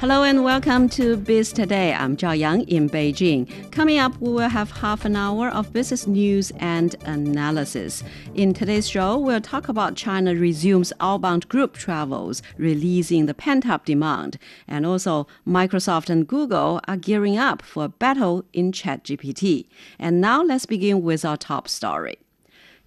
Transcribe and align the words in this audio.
Hello 0.00 0.22
and 0.22 0.44
welcome 0.44 0.88
to 0.90 1.16
Biz 1.16 1.52
Today. 1.52 1.92
I'm 1.92 2.16
Zhao 2.16 2.38
Yang 2.38 2.68
in 2.68 2.88
Beijing. 2.88 3.48
Coming 3.72 3.98
up, 3.98 4.16
we 4.20 4.30
will 4.30 4.48
have 4.48 4.70
half 4.70 5.04
an 5.04 5.16
hour 5.16 5.48
of 5.48 5.72
business 5.72 6.06
news 6.06 6.52
and 6.60 6.94
analysis. 7.04 8.04
In 8.36 8.54
today's 8.54 8.88
show, 8.88 9.18
we'll 9.18 9.40
talk 9.40 9.68
about 9.68 9.96
China 9.96 10.36
resumes 10.36 10.92
outbound 11.00 11.48
group 11.48 11.74
travels, 11.74 12.42
releasing 12.58 13.26
the 13.26 13.34
pent-up 13.34 13.86
demand, 13.86 14.38
and 14.68 14.86
also 14.86 15.26
Microsoft 15.44 16.08
and 16.10 16.28
Google 16.28 16.80
are 16.86 16.96
gearing 16.96 17.36
up 17.36 17.60
for 17.60 17.86
a 17.86 17.88
battle 17.88 18.44
in 18.52 18.70
ChatGPT. 18.70 19.66
And 19.98 20.20
now 20.20 20.44
let's 20.44 20.64
begin 20.64 21.02
with 21.02 21.24
our 21.24 21.36
top 21.36 21.66
story. 21.66 22.18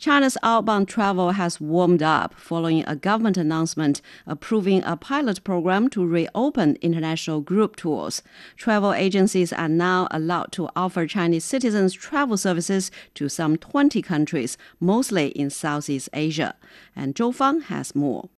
China's 0.01 0.35
outbound 0.41 0.87
travel 0.87 1.29
has 1.33 1.61
warmed 1.61 2.01
up 2.01 2.33
following 2.33 2.83
a 2.87 2.95
government 2.95 3.37
announcement 3.37 4.01
approving 4.25 4.83
a 4.83 4.97
pilot 4.97 5.43
program 5.43 5.87
to 5.91 6.03
reopen 6.03 6.75
international 6.81 7.39
group 7.39 7.75
tours. 7.75 8.23
Travel 8.57 8.93
agencies 8.93 9.53
are 9.53 9.69
now 9.69 10.07
allowed 10.09 10.51
to 10.53 10.67
offer 10.75 11.05
Chinese 11.05 11.45
citizens 11.45 11.93
travel 11.93 12.35
services 12.35 12.89
to 13.13 13.29
some 13.29 13.57
20 13.57 14.01
countries, 14.01 14.57
mostly 14.79 15.27
in 15.27 15.51
Southeast 15.51 16.09
Asia. 16.13 16.55
And 16.95 17.13
Zhou 17.13 17.31
Fang 17.31 17.61
has 17.61 17.93
more. 17.93 18.29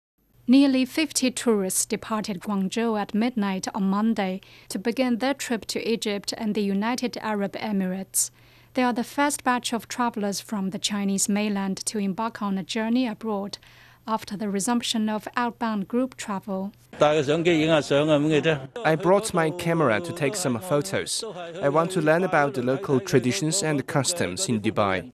Nearly 0.49 0.85
50 0.85 1.31
tourists 1.31 1.87
departed 1.87 2.41
Guangzhou 2.41 3.01
at 3.01 3.15
midnight 3.15 3.69
on 3.73 3.85
Monday 3.85 4.41
to 4.69 4.81
begin 4.81 5.19
their 5.19 5.35
trip 5.35 5.67
to 5.67 5.89
Egypt 5.89 6.35
and 6.37 6.57
the 6.57 6.63
United 6.63 7.17
Arab 7.19 7.53
Emirates. 7.53 8.33
They 8.75 8.83
are 8.83 8.95
the 8.95 9.05
first 9.05 9.45
batch 9.45 9.75
of 9.75 9.87
travelers 9.87 10.41
from 10.41 10.71
the 10.71 10.79
Chinese 10.79 11.29
mainland 11.29 11.77
to 11.85 11.99
embark 11.99 12.41
on 12.41 12.57
a 12.57 12.63
journey 12.63 13.07
abroad 13.07 13.59
after 14.07 14.37
the 14.37 14.49
resumption 14.49 15.09
of 15.09 15.29
outbound 15.37 15.89
group 15.89 16.17
travel. 16.17 16.73
I 17.01 18.97
brought 19.01 19.35
my 19.35 19.51
camera 19.51 20.01
to 20.01 20.13
take 20.13 20.37
some 20.37 20.59
photos. 20.61 21.25
I 21.61 21.69
want 21.69 21.91
to 21.93 22.03
learn 22.03 22.23
about 22.23 22.55
the 22.55 22.63
local 22.63 23.01
traditions 23.01 23.63
and 23.63 23.85
customs 23.87 24.49
in 24.49 24.61
Dubai. 24.61 25.11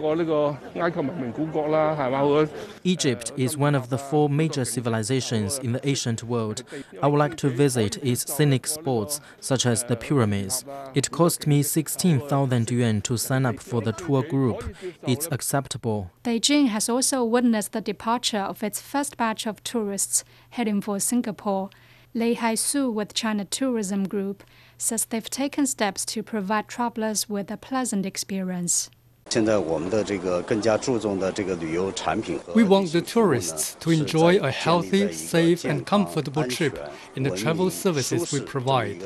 Egypt 2.84 3.32
is 3.36 3.56
one 3.56 3.74
of 3.74 3.88
the 3.90 3.96
four 3.96 4.28
major 4.28 4.64
civilizations 4.64 5.58
in 5.60 5.72
the 5.72 5.88
ancient 5.88 6.24
world. 6.24 6.64
I 7.00 7.06
would 7.06 7.18
like 7.18 7.36
to 7.38 7.48
visit 7.48 7.96
its 8.04 8.30
scenic 8.30 8.66
spots, 8.66 9.20
such 9.40 9.64
as 9.64 9.84
the 9.84 9.96
pyramids. 9.96 10.64
It 10.94 11.10
cost 11.10 11.46
me 11.46 11.62
16,000 11.62 12.70
yuan 12.70 13.00
to 13.02 13.16
sign 13.16 13.46
up 13.46 13.60
for 13.60 13.80
the 13.80 13.92
tour 13.92 14.22
group. 14.24 14.74
It's 15.06 15.28
acceptable. 15.30 16.10
Beijing 16.24 16.68
has 16.68 16.88
also 16.88 17.24
witnessed 17.24 17.72
the 17.72 17.80
departure 17.80 18.40
of 18.40 18.62
its 18.62 18.77
first 18.80 19.16
batch 19.16 19.46
of 19.46 19.62
tourists 19.64 20.24
heading 20.50 20.80
for 20.80 20.98
Singapore. 20.98 21.70
Lei 22.14 22.34
Hai 22.34 22.54
Su 22.54 22.90
with 22.90 23.14
China 23.14 23.44
Tourism 23.44 24.08
Group 24.08 24.42
says 24.78 25.04
they've 25.04 25.28
taken 25.28 25.66
steps 25.66 26.04
to 26.06 26.22
provide 26.22 26.68
travelers 26.68 27.28
with 27.28 27.50
a 27.50 27.56
pleasant 27.56 28.06
experience. 28.06 28.90
We 29.34 29.42
want 29.42 29.90
the 32.92 33.04
tourists 33.06 33.76
to 33.80 33.90
enjoy 33.90 34.38
a 34.38 34.50
healthy, 34.50 35.12
safe, 35.12 35.64
and 35.66 35.84
comfortable 35.84 36.44
trip 36.44 36.90
in 37.14 37.24
the 37.24 37.36
travel 37.36 37.70
services 37.70 38.32
we 38.32 38.40
provide. 38.40 39.02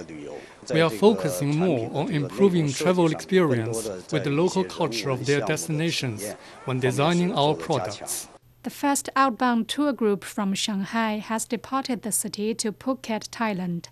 We 0.73 0.81
are 0.81 0.91
focusing 0.91 1.59
more 1.59 1.91
on 1.93 2.09
improving 2.11 2.73
travel 2.73 3.11
experience 3.11 3.89
with 4.13 4.23
the 4.23 4.31
local 4.31 4.63
culture 4.63 5.11
of 5.11 5.27
their 5.27 5.41
destinations 5.41 6.35
when 6.67 6.79
designing 6.79 7.35
our 7.35 7.55
products. 7.55 8.29
The 8.63 8.71
first 8.71 9.11
outbound 9.17 9.69
tour 9.69 9.93
group 9.93 10.23
from 10.23 10.55
Shanghai 10.55 11.19
has 11.19 11.45
departed 11.47 12.03
the 12.03 12.13
city 12.13 12.55
to 12.55 12.71
Phuket, 12.71 13.29
Thailand. 13.29 13.87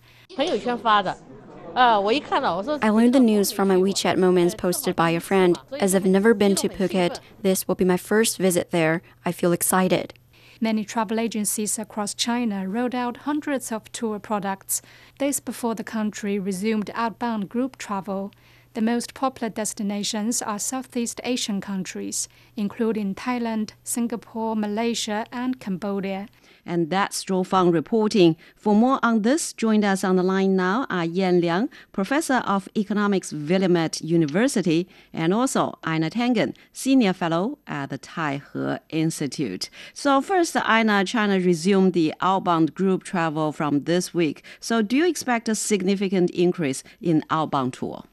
I 2.82 2.88
learned 2.90 3.12
the 3.12 3.20
news 3.20 3.50
from 3.50 3.66
my 3.66 3.74
WeChat 3.74 4.16
moments 4.16 4.54
posted 4.54 4.94
by 4.94 5.10
a 5.10 5.18
friend. 5.18 5.58
As 5.80 5.96
I've 5.96 6.06
never 6.06 6.34
been 6.34 6.54
to 6.54 6.68
Phuket, 6.68 7.18
this 7.42 7.66
will 7.66 7.74
be 7.74 7.84
my 7.84 7.96
first 7.96 8.38
visit 8.38 8.70
there. 8.70 9.02
I 9.24 9.32
feel 9.32 9.50
excited. 9.50 10.14
Many 10.60 10.84
travel 10.84 11.18
agencies 11.18 11.76
across 11.76 12.14
China 12.14 12.68
rolled 12.68 12.94
out 12.94 13.16
hundreds 13.28 13.72
of 13.72 13.90
tour 13.90 14.20
products 14.20 14.82
days 15.18 15.40
before 15.40 15.74
the 15.74 15.82
country 15.82 16.38
resumed 16.38 16.92
outbound 16.94 17.48
group 17.48 17.76
travel. 17.76 18.30
The 18.72 18.80
most 18.80 19.14
popular 19.14 19.50
destinations 19.50 20.40
are 20.40 20.60
Southeast 20.60 21.20
Asian 21.24 21.60
countries, 21.60 22.28
including 22.56 23.16
Thailand, 23.16 23.72
Singapore, 23.82 24.54
Malaysia, 24.54 25.26
and 25.32 25.58
Cambodia. 25.58 26.28
And 26.64 26.88
that's 26.88 27.24
Zhou 27.24 27.44
Fang 27.44 27.72
reporting. 27.72 28.36
For 28.54 28.72
more 28.72 29.00
on 29.02 29.22
this, 29.22 29.52
joined 29.52 29.84
us 29.84 30.04
on 30.04 30.14
the 30.14 30.22
line 30.22 30.54
now 30.54 30.86
are 30.88 31.04
Yan 31.04 31.40
Liang, 31.40 31.68
Professor 31.90 32.44
of 32.46 32.68
Economics, 32.76 33.32
Willamette 33.32 34.02
University, 34.02 34.86
and 35.12 35.34
also 35.34 35.76
Einar 35.82 36.10
Tangen, 36.10 36.54
Senior 36.72 37.12
Fellow 37.12 37.58
at 37.66 37.90
the 37.90 37.98
Taihe 37.98 38.78
Institute. 38.90 39.68
So 39.92 40.20
first, 40.20 40.54
Einar, 40.54 41.02
China 41.02 41.40
resumed 41.40 41.92
the 41.92 42.14
outbound 42.20 42.76
group 42.76 43.02
travel 43.02 43.50
from 43.50 43.82
this 43.82 44.14
week. 44.14 44.44
So 44.60 44.80
do 44.80 44.96
you 44.96 45.08
expect 45.08 45.48
a 45.48 45.56
significant 45.56 46.30
increase 46.30 46.84
in 47.00 47.24
outbound 47.30 47.72
tour? 47.72 48.04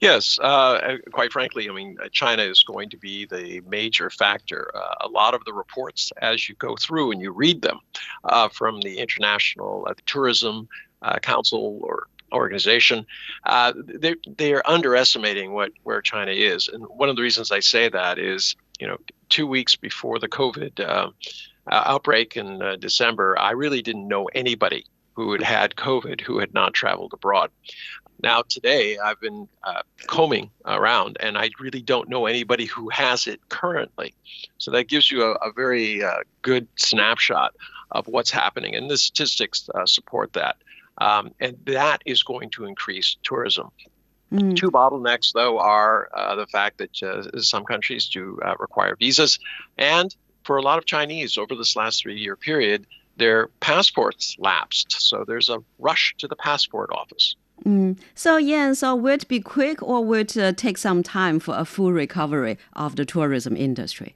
Yes, 0.00 0.38
uh, 0.40 0.96
quite 1.12 1.32
frankly, 1.32 1.68
I 1.68 1.72
mean, 1.72 1.96
uh, 2.02 2.08
China 2.10 2.42
is 2.42 2.62
going 2.62 2.90
to 2.90 2.96
be 2.96 3.26
the 3.26 3.60
major 3.66 4.10
factor. 4.10 4.70
Uh, 4.74 4.94
a 5.00 5.08
lot 5.08 5.34
of 5.34 5.44
the 5.44 5.52
reports, 5.52 6.12
as 6.20 6.48
you 6.48 6.54
go 6.56 6.76
through 6.76 7.12
and 7.12 7.20
you 7.20 7.32
read 7.32 7.62
them 7.62 7.80
uh, 8.24 8.48
from 8.48 8.80
the 8.80 8.98
International 8.98 9.86
uh, 9.88 9.94
Tourism 10.06 10.68
uh, 11.02 11.18
Council 11.18 11.78
or 11.82 12.06
organization, 12.32 13.06
they're, 13.84 14.16
they're 14.36 14.68
underestimating 14.68 15.52
what 15.52 15.72
where 15.82 16.02
China 16.02 16.32
is. 16.32 16.68
And 16.68 16.84
one 16.84 17.08
of 17.08 17.16
the 17.16 17.22
reasons 17.22 17.50
I 17.50 17.60
say 17.60 17.88
that 17.88 18.18
is, 18.18 18.54
you 18.78 18.86
know, 18.86 18.98
two 19.30 19.46
weeks 19.46 19.76
before 19.76 20.18
the 20.18 20.28
COVID 20.28 21.12
outbreak 21.70 22.36
in 22.36 22.76
December, 22.80 23.38
I 23.38 23.52
really 23.52 23.80
didn't 23.80 24.08
know 24.08 24.26
anybody 24.34 24.84
who 25.18 25.32
had 25.32 25.42
had 25.42 25.74
COVID 25.74 26.20
who 26.20 26.38
had 26.38 26.54
not 26.54 26.74
traveled 26.74 27.12
abroad. 27.12 27.50
Now, 28.22 28.42
today, 28.42 28.98
I've 28.98 29.20
been 29.20 29.48
uh, 29.62 29.82
combing 30.06 30.50
around 30.64 31.16
and 31.20 31.38
I 31.38 31.50
really 31.60 31.80
don't 31.80 32.08
know 32.08 32.26
anybody 32.26 32.64
who 32.64 32.88
has 32.88 33.26
it 33.26 33.40
currently. 33.48 34.12
So 34.58 34.70
that 34.72 34.88
gives 34.88 35.10
you 35.10 35.22
a, 35.22 35.32
a 35.34 35.52
very 35.52 36.02
uh, 36.02 36.18
good 36.42 36.66
snapshot 36.76 37.54
of 37.92 38.08
what's 38.08 38.30
happening. 38.30 38.74
And 38.74 38.90
the 38.90 38.98
statistics 38.98 39.68
uh, 39.74 39.86
support 39.86 40.32
that. 40.32 40.56
Um, 40.98 41.32
and 41.38 41.56
that 41.66 42.02
is 42.06 42.22
going 42.24 42.50
to 42.50 42.64
increase 42.64 43.16
tourism. 43.22 43.70
Mm. 44.32 44.56
Two 44.56 44.70
bottlenecks, 44.70 45.32
though, 45.32 45.58
are 45.58 46.10
uh, 46.12 46.34
the 46.34 46.46
fact 46.46 46.78
that 46.78 47.02
uh, 47.02 47.40
some 47.40 47.64
countries 47.64 48.08
do 48.08 48.38
uh, 48.44 48.56
require 48.58 48.96
visas. 48.96 49.38
And 49.78 50.14
for 50.42 50.56
a 50.56 50.62
lot 50.62 50.78
of 50.78 50.86
Chinese 50.86 51.38
over 51.38 51.54
this 51.54 51.76
last 51.76 52.02
three 52.02 52.18
year 52.18 52.36
period, 52.36 52.86
their 53.16 53.48
passports 53.60 54.36
lapsed. 54.38 55.00
So 55.00 55.24
there's 55.26 55.48
a 55.48 55.62
rush 55.78 56.14
to 56.18 56.28
the 56.28 56.36
passport 56.36 56.90
office. 56.92 57.36
Mm. 57.64 57.98
So, 58.14 58.36
yeah, 58.36 58.72
so 58.72 58.94
will 58.94 59.14
it 59.14 59.28
be 59.28 59.40
quick 59.40 59.82
or 59.82 60.04
will 60.04 60.20
it 60.20 60.36
uh, 60.36 60.52
take 60.52 60.78
some 60.78 61.02
time 61.02 61.40
for 61.40 61.56
a 61.56 61.64
full 61.64 61.92
recovery 61.92 62.58
of 62.74 62.96
the 62.96 63.04
tourism 63.04 63.56
industry? 63.56 64.14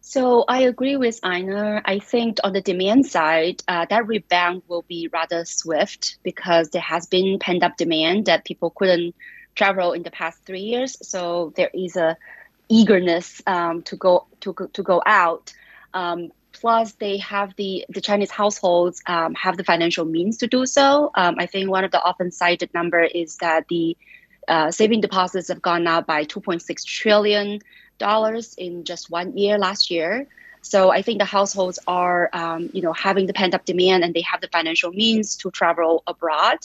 So 0.00 0.44
I 0.46 0.62
agree 0.62 0.96
with 0.96 1.18
Einar. 1.24 1.82
I 1.84 1.98
think 1.98 2.38
on 2.44 2.52
the 2.52 2.60
demand 2.60 3.06
side, 3.06 3.64
uh, 3.66 3.86
that 3.90 4.06
rebound 4.06 4.62
will 4.68 4.82
be 4.82 5.08
rather 5.12 5.44
swift 5.44 6.18
because 6.22 6.68
there 6.70 6.82
has 6.82 7.06
been 7.06 7.40
pent 7.40 7.64
up 7.64 7.76
demand 7.76 8.26
that 8.26 8.44
people 8.44 8.70
couldn't 8.70 9.16
travel 9.56 9.94
in 9.94 10.04
the 10.04 10.12
past 10.12 10.38
three 10.46 10.60
years. 10.60 10.96
So 11.02 11.52
there 11.56 11.70
is 11.74 11.96
a 11.96 12.16
eagerness 12.68 13.42
um, 13.48 13.82
to 13.82 13.96
go 13.96 14.26
to 14.42 14.54
to 14.74 14.82
go 14.84 15.02
out. 15.04 15.52
Um, 15.92 16.30
plus 16.60 16.92
they 16.92 17.18
have 17.18 17.54
the 17.56 17.84
the 17.88 18.00
Chinese 18.00 18.30
households 18.30 19.02
um, 19.06 19.34
have 19.34 19.56
the 19.56 19.64
financial 19.64 20.04
means 20.04 20.38
to 20.38 20.46
do 20.46 20.66
so. 20.66 21.10
Um, 21.14 21.36
I 21.38 21.46
think 21.46 21.70
one 21.70 21.84
of 21.84 21.90
the 21.90 22.02
often 22.02 22.30
cited 22.32 22.72
number 22.72 23.02
is 23.02 23.36
that 23.36 23.68
the 23.68 23.96
uh, 24.48 24.70
saving 24.70 25.00
deposits 25.00 25.48
have 25.48 25.60
gone 25.60 25.86
up 25.86 26.06
by 26.06 26.24
2.6 26.24 26.84
trillion 26.84 27.60
dollars 27.98 28.54
in 28.56 28.84
just 28.84 29.10
one 29.10 29.36
year 29.36 29.58
last 29.58 29.90
year. 29.90 30.26
So 30.62 30.90
I 30.90 31.02
think 31.02 31.20
the 31.20 31.24
households 31.24 31.78
are, 31.86 32.28
um, 32.32 32.70
you 32.72 32.82
know, 32.82 32.92
having 32.92 33.26
the 33.26 33.32
pent 33.32 33.54
up 33.54 33.64
demand 33.64 34.02
and 34.02 34.12
they 34.12 34.22
have 34.22 34.40
the 34.40 34.48
financial 34.48 34.90
means 34.90 35.36
to 35.36 35.50
travel 35.50 36.02
abroad. 36.06 36.58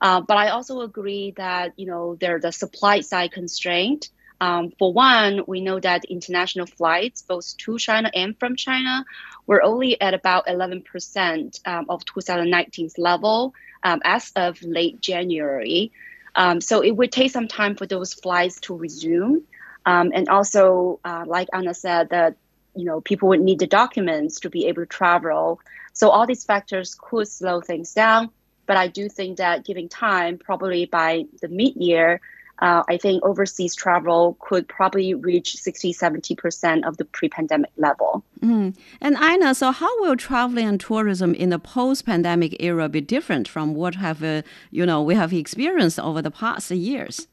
Uh, 0.00 0.20
but 0.20 0.36
I 0.36 0.50
also 0.50 0.80
agree 0.82 1.32
that 1.36 1.72
you 1.76 1.86
know 1.86 2.16
there's 2.20 2.42
the 2.42 2.52
supply 2.52 3.00
side 3.00 3.32
constraint 3.32 4.10
Um, 4.40 4.72
for 4.78 4.92
one, 4.92 5.42
we 5.46 5.60
know 5.60 5.80
that 5.80 6.04
international 6.04 6.66
flights, 6.66 7.22
both 7.22 7.56
to 7.58 7.78
China 7.78 8.10
and 8.14 8.38
from 8.38 8.56
China, 8.56 9.04
were 9.46 9.62
only 9.62 10.00
at 10.00 10.14
about 10.14 10.46
11% 10.46 11.66
um, 11.66 11.86
of 11.88 12.04
2019's 12.04 12.98
level 12.98 13.54
um, 13.82 14.00
as 14.04 14.32
of 14.36 14.62
late 14.62 15.00
January. 15.00 15.92
Um, 16.34 16.60
so 16.60 16.82
it 16.82 16.90
would 16.90 17.12
take 17.12 17.30
some 17.30 17.48
time 17.48 17.76
for 17.76 17.86
those 17.86 18.12
flights 18.12 18.60
to 18.62 18.76
resume. 18.76 19.42
Um, 19.86 20.10
and 20.12 20.28
also, 20.28 21.00
uh, 21.04 21.24
like 21.26 21.48
Einar 21.52 21.74
said, 21.74 22.10
that 22.10 22.36
you 22.74 22.84
know 22.84 23.00
people 23.00 23.28
would 23.28 23.40
need 23.40 23.58
the 23.58 23.66
documents 23.66 24.40
to 24.40 24.50
be 24.50 24.66
able 24.66 24.82
to 24.82 24.86
travel. 24.86 25.60
So 25.94 26.10
all 26.10 26.26
these 26.26 26.44
factors 26.44 26.94
could 26.94 27.28
slow 27.28 27.62
things 27.62 27.94
down. 27.94 28.30
But 28.66 28.76
I 28.76 28.88
do 28.88 29.08
think 29.08 29.38
that 29.38 29.64
giving 29.64 29.88
time, 29.88 30.38
probably 30.38 30.86
by 30.86 31.26
the 31.40 31.48
mid-year, 31.48 32.20
uh, 32.60 32.82
I 32.88 32.96
think 32.96 33.24
overseas 33.24 33.74
travel 33.74 34.36
could 34.40 34.66
probably 34.68 35.14
reach 35.14 35.56
60, 35.56 35.92
70% 35.92 36.86
of 36.86 36.96
the 36.96 37.04
pre 37.04 37.28
pandemic 37.28 37.70
level. 37.76 38.24
Mm. 38.40 38.76
And 39.00 39.16
Einar, 39.16 39.54
so 39.54 39.70
how 39.72 40.00
will 40.00 40.16
traveling 40.16 40.66
and 40.66 40.80
tourism 40.80 41.34
in 41.34 41.50
the 41.50 41.58
post 41.58 42.06
pandemic 42.06 42.56
era 42.60 42.88
be 42.88 43.00
different 43.00 43.48
from 43.48 43.74
what 43.74 43.96
have, 43.96 44.22
uh, 44.22 44.42
you 44.70 44.86
know, 44.86 45.02
we 45.02 45.14
have 45.14 45.32
experienced 45.32 45.98
over 45.98 46.22
the 46.22 46.30
past 46.30 46.70
years? 46.70 47.28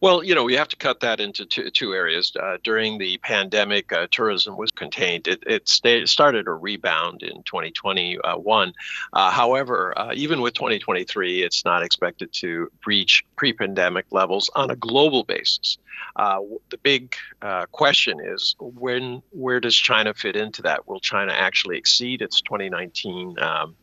Well, 0.00 0.22
you 0.22 0.36
know, 0.36 0.44
we 0.44 0.54
have 0.54 0.68
to 0.68 0.76
cut 0.76 1.00
that 1.00 1.18
into 1.18 1.44
two, 1.44 1.70
two 1.70 1.92
areas. 1.92 2.32
Uh, 2.40 2.58
during 2.62 2.98
the 2.98 3.18
pandemic, 3.18 3.92
uh, 3.92 4.06
tourism 4.12 4.56
was 4.56 4.70
contained. 4.70 5.26
It, 5.26 5.42
it 5.44 6.08
started 6.08 6.46
a 6.46 6.52
rebound 6.52 7.24
in 7.24 7.42
2021. 7.42 8.72
Uh, 9.12 9.30
however, 9.30 9.98
uh, 9.98 10.12
even 10.14 10.40
with 10.40 10.54
2023, 10.54 11.42
it's 11.42 11.64
not 11.64 11.82
expected 11.82 12.32
to 12.34 12.70
reach 12.86 13.24
pre 13.34 13.52
pandemic 13.52 14.06
levels 14.12 14.48
on 14.54 14.70
a 14.70 14.76
global 14.76 15.24
basis. 15.24 15.78
Uh, 16.16 16.40
the 16.70 16.78
big 16.78 17.14
uh, 17.42 17.66
question 17.66 18.18
is 18.22 18.56
when, 18.58 19.22
where 19.30 19.60
does 19.60 19.76
China 19.76 20.14
fit 20.14 20.36
into 20.36 20.62
that? 20.62 20.88
Will 20.88 21.00
China 21.00 21.32
actually 21.32 21.78
exceed 21.78 22.22
its 22.22 22.40
2019 22.40 23.36
um, 23.40 23.74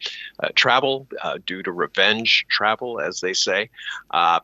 travel 0.55 1.07
due 1.45 1.63
to 1.63 1.71
revenge 1.71 2.45
travel, 2.49 2.99
as 2.99 3.21
they 3.21 3.33
say? 3.33 3.69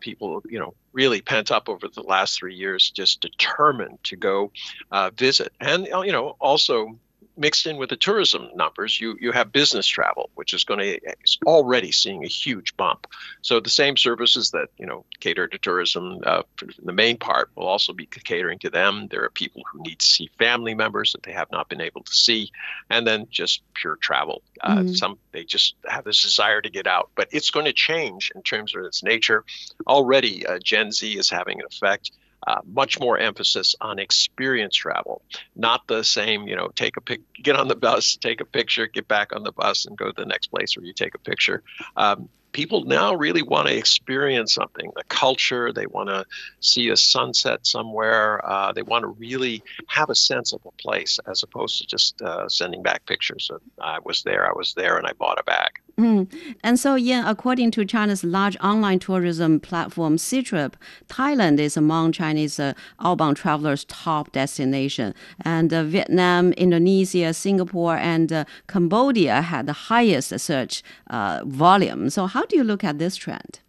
people, 0.02 0.42
you 0.50 0.60
know, 0.60 0.74
really 0.94 1.22
pent 1.22 1.52
up 1.52 1.70
over 1.70 1.88
the 1.88 2.02
last 2.02 2.38
three 2.38 2.56
years, 2.56 2.90
just 2.92 3.22
determined 3.22 4.00
to 4.04 4.16
go 4.16 4.52
uh, 4.92 5.10
visit. 5.16 5.54
And, 5.60 5.88
uh, 5.94 6.02
you 6.02 6.12
know, 6.12 6.36
also 6.40 7.00
mixed 7.42 7.66
in 7.66 7.78
with 7.78 7.90
the 7.90 7.98
tourism 7.98 8.50
numbers, 8.56 9.02
you 9.02 9.18
you 9.20 9.32
have 9.32 9.52
business 9.52 9.88
travel, 9.88 10.30
which 10.36 10.54
is 10.54 10.64
going 10.64 10.80
to 10.80 11.00
already 11.46 11.92
seeing 11.92 12.24
a 12.24 12.28
huge 12.28 12.78
bump. 12.78 13.08
So 13.42 13.60
the 13.60 13.70
same 13.70 13.98
services 13.98 14.52
that 14.52 14.70
you 14.78 14.86
know 14.86 15.04
cater 15.20 15.48
to 15.48 15.58
tourism, 15.58 16.20
uh, 16.26 16.44
the 16.84 16.94
main 16.94 17.18
part 17.18 17.50
will 17.56 17.66
also 17.66 17.92
be 17.92 18.06
catering 18.06 18.60
to 18.60 18.70
them. 18.70 19.08
There 19.10 19.24
are 19.24 19.30
people 19.32 19.64
who 19.70 19.82
need 19.82 20.00
to 20.00 20.06
see 20.06 20.30
family 20.38 20.76
members 20.76 21.12
that 21.12 21.24
they 21.24 21.34
have 21.34 21.52
not 21.52 21.68
been 21.68 21.82
able 21.82 22.04
to 22.04 22.14
see, 22.14 22.52
and 22.90 23.06
then 23.06 23.28
just 23.32 23.64
pure 23.74 23.98
travel. 23.98 24.44
Uh, 24.62 24.78
mm-hmm. 24.78 24.94
Some 24.94 25.18
they 25.32 25.44
just 25.44 25.76
have 25.88 26.06
this 26.06 26.22
desire 26.22 26.62
to 26.62 26.70
get 26.70 26.88
out, 26.88 27.10
but 27.16 27.28
it's 27.32 27.50
going 27.50 27.66
to 27.66 27.74
change 27.74 28.32
in 28.36 28.44
terms 28.44 28.76
of 28.76 28.86
its 28.86 29.04
nature. 29.04 29.44
Already, 29.88 30.46
uh, 30.46 30.60
Gen 30.64 30.92
Z 30.92 31.18
is 31.18 31.30
having 31.30 31.60
an 31.60 31.66
effect 31.66 32.12
uh, 32.48 32.62
much 32.74 33.00
more 33.00 33.18
emphasis 33.18 33.76
on 33.82 34.00
experience 34.00 34.76
travel, 34.76 35.22
not 35.56 35.88
the 35.88 36.04
same, 36.04 36.48
you 36.48 36.56
know, 36.56 36.70
take 36.76 36.98
a 36.98 37.02
pic, 37.02 37.22
get 37.42 37.56
on 37.56 37.68
the 37.68 37.76
bus, 37.76 38.16
take 38.16 38.42
a 38.42 38.46
picture, 38.46 38.88
get 38.88 39.08
back 39.08 39.36
on 39.36 39.44
the 39.44 39.52
bus, 39.52 39.86
and 39.86 39.98
go 39.98 40.08
to 40.08 40.14
the 40.16 40.26
next 40.26 40.48
place 40.48 40.76
where 40.76 40.86
you 40.86 40.94
take 40.94 41.16
a 41.16 41.20
picture. 41.20 41.64
Um, 41.96 42.30
people 42.52 42.84
now 42.84 43.14
really 43.14 43.42
want 43.42 43.68
to 43.68 43.76
experience 43.76 44.54
something 44.54 44.92
the 44.96 45.04
culture 45.06 45.72
they 45.72 45.86
want 45.88 46.10
to 46.10 46.26
see 46.60 46.90
a 46.90 46.98
sunset 46.98 47.66
somewhere 47.66 48.46
uh, 48.46 48.72
they 48.72 48.82
want 48.82 49.04
to 49.04 49.08
really 49.08 49.64
have 49.88 50.10
a 50.10 50.16
sense 50.16 50.54
of 50.54 50.60
a 50.66 50.72
place 50.72 51.20
as 51.30 51.44
opposed 51.44 51.80
to 51.80 51.88
just 51.88 52.22
uh, 52.22 52.48
sending 52.50 52.82
back 52.82 53.06
pictures 53.06 53.50
of 53.54 53.62
i 53.80 54.00
was 54.04 54.24
there 54.24 54.48
i 54.48 54.54
was 54.54 54.74
there 54.74 54.98
and 54.98 55.08
i 55.08 55.14
bought 55.14 55.40
a 55.40 55.44
bag 55.44 55.72
Mm. 56.02 56.28
And 56.64 56.80
so, 56.80 56.96
yeah, 56.96 57.30
according 57.30 57.70
to 57.72 57.86
China's 57.86 58.24
large 58.24 58.58
online 58.60 58.98
tourism 58.98 59.60
platform 59.60 60.18
Ctrip, 60.18 60.74
Thailand 61.08 61.60
is 61.60 61.78
among 61.78 62.12
Chinese 62.14 62.60
uh, 62.60 62.74
outbound 63.00 63.38
travelers' 63.38 63.86
top 63.86 64.32
destination. 64.32 65.14
And 65.42 65.72
uh, 65.72 65.84
Vietnam, 65.84 66.54
Indonesia, 66.54 67.36
Singapore, 67.36 67.98
and 67.98 68.34
uh, 68.34 68.46
Cambodia 68.68 69.44
had 69.44 69.68
the 69.68 69.74
highest 69.74 70.40
search 70.40 70.82
uh, 71.12 71.42
volume. 71.46 72.10
So, 72.10 72.26
how 72.26 72.46
do 72.48 72.58
you 72.58 72.64
look 72.64 72.84
at 72.84 72.98
this 72.98 73.16
trend? 73.16 73.60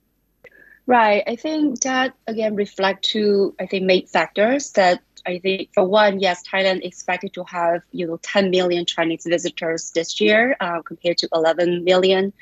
Right. 0.87 1.23
I 1.27 1.37
think 1.37 1.81
that 1.81 2.15
again 2.27 2.57
reflect 2.57 3.05
two, 3.05 3.55
I 3.61 3.67
think, 3.67 3.85
main 3.85 4.07
factors 4.07 4.73
that 4.73 5.03
I 5.27 5.39
think 5.39 5.71
for 5.73 5.85
one, 5.85 6.21
yes, 6.21 6.43
Thailand 6.47 6.85
expected 6.85 7.33
to 7.35 7.45
have 7.45 7.83
you 7.93 8.07
know 8.07 8.19
10 8.23 8.51
million 8.51 8.85
Chinese 8.87 9.25
visitors 9.27 9.91
this 9.93 10.21
year 10.21 10.57
uh, 10.61 10.83
compared 10.83 11.19
to 11.19 11.29
11 11.33 11.85
million 11.85 12.33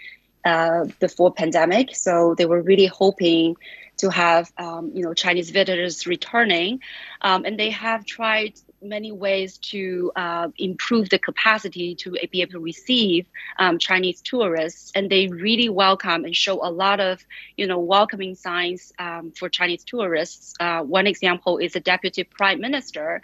uh, 0.44 0.86
before 1.00 1.32
pandemic. 1.32 1.94
So 1.94 2.34
they 2.36 2.46
were 2.46 2.62
really 2.62 2.86
hoping 2.86 3.56
to 3.98 4.10
have 4.10 4.50
um, 4.56 4.92
you 4.94 5.02
know 5.02 5.14
Chinese 5.14 5.50
visitors 5.50 6.06
returning, 6.06 6.80
um, 7.20 7.44
and 7.44 7.58
they 7.58 7.70
have 7.70 8.04
tried 8.06 8.54
many 8.82 9.12
ways 9.12 9.58
to 9.58 10.10
uh, 10.16 10.48
improve 10.58 11.08
the 11.10 11.18
capacity 11.18 11.94
to 11.96 12.16
be 12.30 12.42
able 12.42 12.52
to 12.52 12.60
receive 12.60 13.26
um, 13.58 13.78
Chinese 13.78 14.20
tourists, 14.22 14.92
and 14.94 15.10
they 15.10 15.26
really 15.28 15.68
welcome 15.68 16.24
and 16.24 16.34
show 16.34 16.64
a 16.66 16.70
lot 16.70 17.00
of, 17.00 17.24
you 17.56 17.66
know, 17.66 17.78
welcoming 17.78 18.34
signs 18.34 18.92
um, 18.98 19.32
for 19.32 19.48
Chinese 19.48 19.84
tourists. 19.84 20.54
Uh, 20.60 20.80
one 20.82 21.06
example 21.06 21.58
is 21.58 21.72
the 21.72 21.80
deputy 21.80 22.24
prime 22.24 22.60
minister 22.60 23.20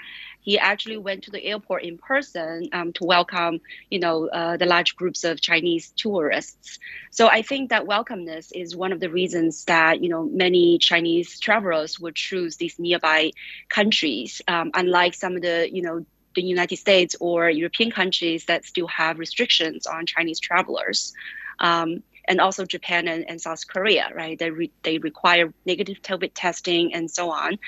he 0.46 0.56
actually 0.60 0.96
went 0.96 1.24
to 1.24 1.32
the 1.32 1.44
airport 1.44 1.82
in 1.82 1.98
person 1.98 2.68
um, 2.72 2.92
to 2.92 3.04
welcome, 3.04 3.60
you 3.90 3.98
know, 3.98 4.28
uh, 4.28 4.56
the 4.56 4.64
large 4.64 4.94
groups 4.94 5.24
of 5.24 5.40
Chinese 5.40 5.92
tourists. 5.96 6.78
So 7.10 7.26
I 7.26 7.42
think 7.42 7.70
that 7.70 7.84
welcomeness 7.84 8.52
is 8.54 8.76
one 8.76 8.92
of 8.92 9.00
the 9.00 9.10
reasons 9.10 9.64
that 9.64 10.02
you 10.02 10.08
know 10.08 10.22
many 10.22 10.78
Chinese 10.78 11.40
travelers 11.40 11.98
would 11.98 12.14
choose 12.14 12.56
these 12.56 12.78
nearby 12.78 13.32
countries, 13.68 14.40
um, 14.46 14.70
unlike 14.72 15.14
some 15.14 15.34
of 15.34 15.42
the 15.42 15.68
you 15.70 15.82
know 15.82 16.06
the 16.36 16.42
United 16.42 16.76
States 16.76 17.16
or 17.18 17.50
European 17.50 17.90
countries 17.90 18.44
that 18.44 18.64
still 18.64 18.86
have 18.86 19.18
restrictions 19.18 19.86
on 19.86 20.06
Chinese 20.06 20.38
travelers. 20.38 21.12
Um, 21.58 22.04
and 22.28 22.40
also 22.40 22.64
Japan 22.64 23.08
and, 23.08 23.28
and 23.28 23.40
South 23.40 23.66
Korea, 23.66 24.10
right? 24.14 24.38
They, 24.38 24.50
re- 24.50 24.72
they 24.82 24.98
require 24.98 25.52
negative 25.64 26.02
COVID 26.02 26.32
testing 26.34 26.94
and 26.94 27.10
so 27.10 27.30
on. 27.30 27.58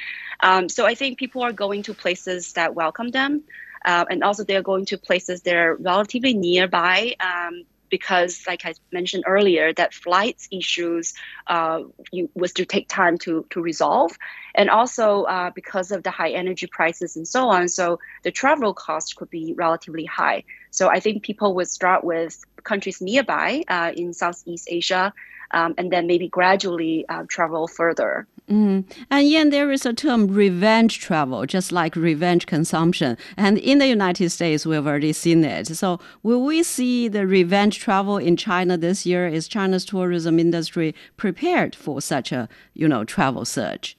Um, 0.41 0.69
so 0.69 0.87
I 0.87 0.95
think 0.95 1.19
people 1.19 1.43
are 1.43 1.53
going 1.53 1.83
to 1.85 1.95
places 1.95 2.53
that 2.55 2.75
welcome 2.75 3.11
them. 3.11 3.45
Uh, 3.85 4.05
and 4.11 4.25
also 4.25 4.45
they're 4.45 4.63
going 4.63 4.87
to 4.87 4.99
places 4.99 5.43
that 5.43 5.55
are 5.55 5.77
relatively 5.77 6.35
nearby 6.35 7.15
um, 7.21 7.65
because, 7.91 8.43
like 8.47 8.67
I 8.67 8.75
mentioned 8.93 9.25
earlier, 9.27 9.73
that 9.75 9.95
flights 9.95 10.49
issues 10.51 11.15
uh, 11.47 11.83
you, 12.13 12.29
was 12.35 12.53
to 12.55 12.67
take 12.67 12.89
time 12.89 13.19
to, 13.19 13.47
to 13.51 13.63
resolve. 13.63 14.13
And 14.55 14.69
also 14.69 15.23
uh, 15.23 15.51
because 15.55 15.91
of 15.91 16.03
the 16.03 16.11
high 16.11 16.31
energy 16.31 16.67
prices 16.67 17.17
and 17.17 17.27
so 17.27 17.49
on, 17.49 17.69
so 17.69 17.99
the 18.25 18.31
travel 18.31 18.75
cost 18.75 19.17
could 19.17 19.31
be 19.31 19.55
relatively 19.57 20.05
high. 20.05 20.45
So 20.71 20.89
I 20.89 21.01
think 21.01 21.23
people 21.23 21.55
would 21.55 21.69
start 21.69 22.05
with 22.05 22.45
countries 22.65 23.01
nearby 23.01 23.65
uh, 23.69 23.93
in 23.97 24.13
Southeast 24.13 24.69
Asia 24.71 25.13
um, 25.53 25.75
and 25.79 25.91
then 25.91 26.07
maybe 26.07 26.29
gradually 26.29 27.07
uh, 27.09 27.25
travel 27.29 27.67
further. 27.67 28.27
Mm. 28.49 28.85
And 29.11 29.29
yet, 29.29 29.51
there 29.51 29.71
is 29.71 29.85
a 29.85 29.93
term 29.93 30.27
revenge 30.29 31.01
travel, 31.01 31.45
just 31.45 31.71
like 31.71 31.95
revenge 31.95 32.47
consumption. 32.47 33.19
And 33.37 33.59
in 33.59 33.79
the 33.79 33.87
United 33.87 34.31
States, 34.31 34.65
we've 34.65 34.87
already 34.87 35.13
seen 35.13 35.45
it. 35.45 35.67
So, 35.77 36.01
will 36.23 36.43
we 36.43 36.63
see 36.63 37.09
the 37.09 37.27
revenge 37.27 37.79
travel 37.79 38.17
in 38.17 38.39
China 38.39 38.79
this 38.79 39.05
year? 39.05 39.29
Is 39.29 39.49
China's 39.49 39.85
tourism 39.85 40.39
industry 40.39 40.95
prepared 41.19 41.75
for 41.75 42.01
such 42.01 42.33
a, 42.33 42.49
you 42.73 42.89
know, 42.89 43.05
travel 43.05 43.45
surge? 43.45 43.98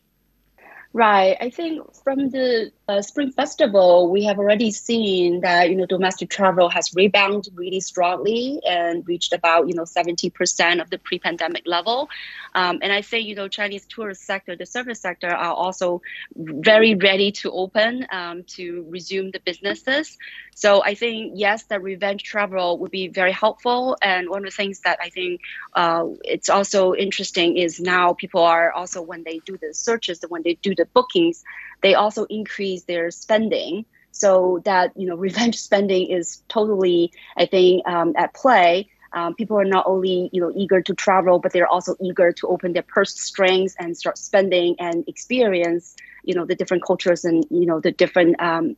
Right. 0.91 1.37
I 1.39 1.51
think 1.51 1.83
from 2.03 2.29
the 2.31 2.71
uh, 2.87 3.03
Spring 3.03 3.31
Festival, 3.31 4.09
we 4.09 4.23
have 4.23 4.39
already 4.39 4.71
seen 4.71 5.41
that 5.41 5.69
you 5.69 5.75
know 5.75 5.85
domestic 5.85 6.31
travel 6.31 6.67
has 6.67 6.95
rebounded 6.95 7.53
really 7.55 7.79
strongly 7.79 8.59
and 8.67 9.07
reached 9.07 9.31
about 9.31 9.67
you 9.67 9.75
know 9.75 9.83
70% 9.83 10.81
of 10.81 10.89
the 10.89 10.97
pre-pandemic 10.97 11.63
level. 11.67 12.09
Um, 12.55 12.79
and 12.81 12.91
I 12.91 13.03
think 13.03 13.27
you 13.27 13.35
know 13.35 13.47
Chinese 13.47 13.85
tourist 13.85 14.25
sector, 14.25 14.55
the 14.55 14.65
service 14.65 14.99
sector, 14.99 15.29
are 15.29 15.53
also 15.53 16.01
very 16.35 16.95
ready 16.95 17.31
to 17.33 17.51
open 17.51 18.07
um, 18.11 18.43
to 18.55 18.83
resume 18.89 19.29
the 19.29 19.39
businesses. 19.45 20.17
So 20.55 20.83
I 20.83 20.95
think 20.95 21.33
yes, 21.35 21.63
that 21.65 21.83
revenge 21.83 22.23
travel 22.23 22.79
would 22.79 22.91
be 22.91 23.07
very 23.09 23.31
helpful. 23.31 23.95
And 24.01 24.27
one 24.29 24.39
of 24.39 24.45
the 24.51 24.55
things 24.55 24.79
that 24.85 24.97
I 25.01 25.09
think 25.09 25.41
uh, 25.75 26.05
it's 26.23 26.49
also 26.49 26.95
interesting 26.95 27.57
is 27.57 27.79
now 27.79 28.13
people 28.13 28.43
are 28.43 28.71
also 28.71 29.03
when 29.03 29.23
they 29.23 29.39
do 29.45 29.55
the 29.61 29.73
searches, 29.73 30.23
when 30.27 30.41
they 30.43 30.55
do 30.55 30.75
the 30.79 30.85
bookings, 30.85 31.43
they 31.81 31.93
also 31.93 32.25
increase 32.25 32.83
their 32.83 33.11
spending. 33.11 33.85
So 34.11 34.61
that 34.65 34.91
you 34.95 35.07
know, 35.07 35.15
revenge 35.27 35.57
spending 35.59 36.09
is 36.09 36.41
totally, 36.49 37.13
I 37.37 37.45
think, 37.45 37.87
um, 37.87 38.13
at 38.17 38.33
play. 38.33 38.89
Um, 39.11 39.33
people 39.33 39.59
are 39.59 39.65
not 39.65 39.85
only 39.87 40.29
you 40.31 40.41
know 40.41 40.51
eager 40.55 40.81
to 40.81 40.93
travel, 40.93 41.39
but 41.39 41.51
they're 41.51 41.67
also 41.67 41.95
eager 41.99 42.31
to 42.31 42.47
open 42.47 42.73
their 42.73 42.83
purse 42.83 43.19
strings 43.19 43.75
and 43.79 43.97
start 43.97 44.17
spending 44.17 44.75
and 44.79 45.03
experience 45.07 45.95
you 46.23 46.35
know 46.35 46.45
the 46.45 46.55
different 46.55 46.83
cultures 46.83 47.25
and 47.25 47.45
you 47.49 47.65
know 47.65 47.79
the 47.79 47.91
different 47.91 48.39
um, 48.39 48.75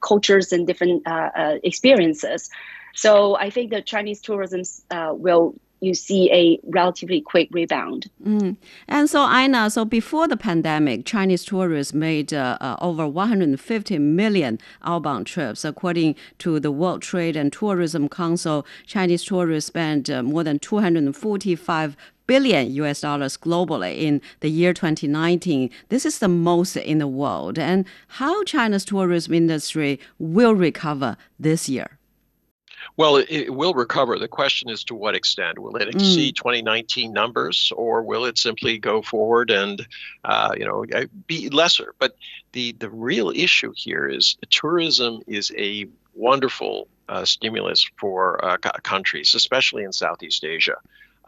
cultures 0.00 0.52
and 0.52 0.66
different 0.66 1.06
uh, 1.06 1.30
uh, 1.36 1.54
experiences. 1.62 2.48
So 2.94 3.36
I 3.36 3.50
think 3.50 3.70
the 3.70 3.82
Chinese 3.82 4.20
tourism 4.20 4.62
uh, 4.90 5.12
will 5.14 5.54
you 5.80 5.94
see 5.94 6.30
a 6.32 6.58
relatively 6.68 7.20
quick 7.20 7.48
rebound. 7.52 8.10
Mm. 8.24 8.56
And 8.88 9.10
so, 9.10 9.22
Einar, 9.22 9.70
so 9.70 9.84
before 9.84 10.26
the 10.26 10.36
pandemic, 10.36 11.04
Chinese 11.04 11.44
tourists 11.44 11.92
made 11.92 12.32
uh, 12.32 12.58
uh, 12.60 12.76
over 12.80 13.06
150 13.06 13.98
million 13.98 14.58
outbound 14.84 15.26
trips. 15.26 15.64
According 15.64 16.16
to 16.38 16.58
the 16.58 16.70
World 16.70 17.02
Trade 17.02 17.36
and 17.36 17.52
Tourism 17.52 18.08
Council, 18.08 18.66
Chinese 18.86 19.24
tourists 19.24 19.68
spent 19.68 20.08
uh, 20.08 20.22
more 20.22 20.44
than 20.44 20.58
245 20.58 21.96
billion 22.26 22.70
US 22.72 23.00
dollars 23.02 23.36
globally 23.36 23.96
in 23.98 24.20
the 24.40 24.50
year 24.50 24.72
2019. 24.72 25.70
This 25.88 26.04
is 26.04 26.18
the 26.18 26.28
most 26.28 26.76
in 26.76 26.98
the 26.98 27.06
world. 27.06 27.58
And 27.58 27.84
how 28.08 28.42
China's 28.44 28.84
tourism 28.84 29.34
industry 29.34 30.00
will 30.18 30.54
recover 30.54 31.16
this 31.38 31.68
year? 31.68 31.98
Well, 32.96 33.16
it, 33.16 33.26
it, 33.28 33.54
will 33.54 33.74
recover. 33.74 34.18
The 34.18 34.28
question 34.28 34.70
is 34.70 34.82
to 34.84 34.94
what 34.94 35.14
extent. 35.14 35.58
Will 35.58 35.76
it 35.76 35.88
exceed 35.88 36.34
mm. 36.34 36.38
2019 36.38 37.12
numbers, 37.12 37.72
or 37.76 38.02
will 38.02 38.24
it 38.24 38.38
simply 38.38 38.78
go 38.78 39.02
forward 39.02 39.50
and, 39.50 39.86
uh, 40.24 40.54
you 40.56 40.64
know, 40.64 40.84
uh, 40.94 41.04
be 41.26 41.50
lesser? 41.50 41.94
But 41.98 42.16
the 42.52 42.72
the 42.72 42.88
real 42.88 43.30
issue 43.30 43.72
here 43.76 44.08
is 44.08 44.36
tourism 44.50 45.20
is 45.26 45.52
a 45.58 45.86
wonderful 46.14 46.88
uh, 47.08 47.24
stimulus 47.24 47.88
for 47.98 48.42
uh, 48.42 48.56
countries, 48.82 49.34
especially 49.34 49.84
in 49.84 49.92
Southeast 49.92 50.42
Asia. 50.42 50.76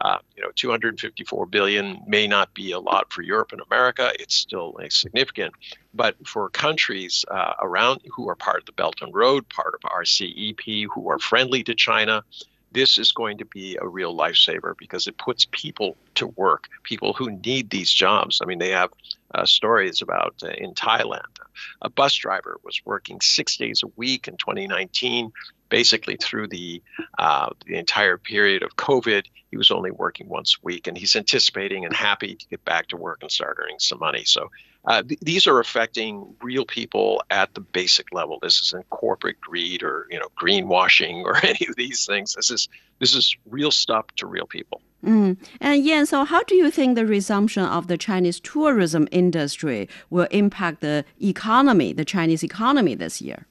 Uh, 0.01 0.19
you 0.35 0.41
know, 0.41 0.49
254 0.55 1.45
billion 1.47 2.01
may 2.07 2.25
not 2.25 2.53
be 2.53 2.71
a 2.71 2.79
lot 2.79 3.11
for 3.11 3.21
Europe 3.21 3.51
and 3.51 3.61
America. 3.69 4.11
It's 4.17 4.35
still 4.35 4.77
significant, 4.89 5.53
but 5.93 6.15
for 6.25 6.49
countries 6.49 7.25
uh, 7.29 7.53
around 7.61 7.99
who 8.15 8.29
are 8.29 8.35
part 8.35 8.59
of 8.59 8.65
the 8.65 8.71
Belt 8.71 9.01
and 9.01 9.13
Road, 9.13 9.49
part 9.49 9.75
of 9.75 9.81
RCEP, 9.81 10.87
who 10.93 11.09
are 11.09 11.19
friendly 11.19 11.63
to 11.63 11.75
China, 11.75 12.23
this 12.71 12.97
is 12.97 13.11
going 13.11 13.37
to 13.39 13.45
be 13.45 13.77
a 13.81 13.87
real 13.87 14.15
lifesaver 14.15 14.73
because 14.77 15.07
it 15.07 15.17
puts 15.17 15.45
people 15.51 15.97
to 16.15 16.27
work, 16.27 16.67
people 16.83 17.13
who 17.13 17.31
need 17.31 17.69
these 17.69 17.91
jobs. 17.91 18.39
I 18.41 18.45
mean, 18.45 18.59
they 18.59 18.69
have 18.69 18.91
uh, 19.33 19.45
stories 19.45 20.01
about 20.01 20.35
uh, 20.43 20.49
in 20.49 20.73
Thailand, 20.73 21.39
a 21.81 21.89
bus 21.89 22.13
driver 22.15 22.59
was 22.63 22.81
working 22.85 23.21
six 23.21 23.57
days 23.57 23.83
a 23.83 23.87
week 23.95 24.27
in 24.27 24.37
2019 24.37 25.31
basically 25.69 26.17
through 26.17 26.47
the 26.47 26.81
uh, 27.17 27.49
the 27.65 27.75
entire 27.75 28.17
period 28.17 28.63
of 28.63 28.75
COVID, 28.75 29.25
he 29.49 29.57
was 29.57 29.71
only 29.71 29.91
working 29.91 30.27
once 30.27 30.57
a 30.57 30.65
week, 30.65 30.87
and 30.87 30.97
he's 30.97 31.15
anticipating 31.15 31.85
and 31.85 31.95
happy 31.95 32.35
to 32.35 32.47
get 32.47 32.63
back 32.65 32.87
to 32.87 32.97
work 32.97 33.19
and 33.21 33.31
start 33.31 33.57
earning 33.61 33.79
some 33.79 33.99
money. 33.99 34.23
So 34.25 34.49
uh, 34.85 35.03
th- 35.03 35.19
these 35.21 35.47
are 35.47 35.59
affecting 35.59 36.35
real 36.41 36.65
people 36.65 37.23
at 37.29 37.53
the 37.53 37.61
basic 37.61 38.13
level. 38.13 38.39
This 38.41 38.61
isn't 38.61 38.89
corporate 38.89 39.39
greed 39.39 39.83
or 39.83 40.07
you 40.09 40.19
know 40.19 40.27
greenwashing 40.39 41.23
or 41.23 41.37
any 41.37 41.67
of 41.67 41.75
these 41.75 42.05
things. 42.05 42.35
This 42.35 42.51
is 42.51 42.67
this 42.99 43.15
is 43.15 43.35
real 43.45 43.71
stuff 43.71 44.07
to 44.17 44.27
real 44.27 44.47
people. 44.47 44.81
Mm. 45.05 45.37
And 45.61 45.83
Yan, 45.85 46.05
so 46.05 46.25
how 46.25 46.43
do 46.43 46.55
you 46.55 46.69
think 46.69 46.95
the 46.95 47.05
resumption 47.05 47.63
of 47.63 47.87
the 47.87 47.97
Chinese 47.97 48.39
tourism 48.39 49.07
industry 49.11 49.87
will 50.09 50.27
impact 50.31 50.81
the 50.81 51.05
economy, 51.21 51.93
the 51.93 52.05
Chinese 52.05 52.43
economy 52.43 52.95
this 52.95 53.21
year? 53.21 53.45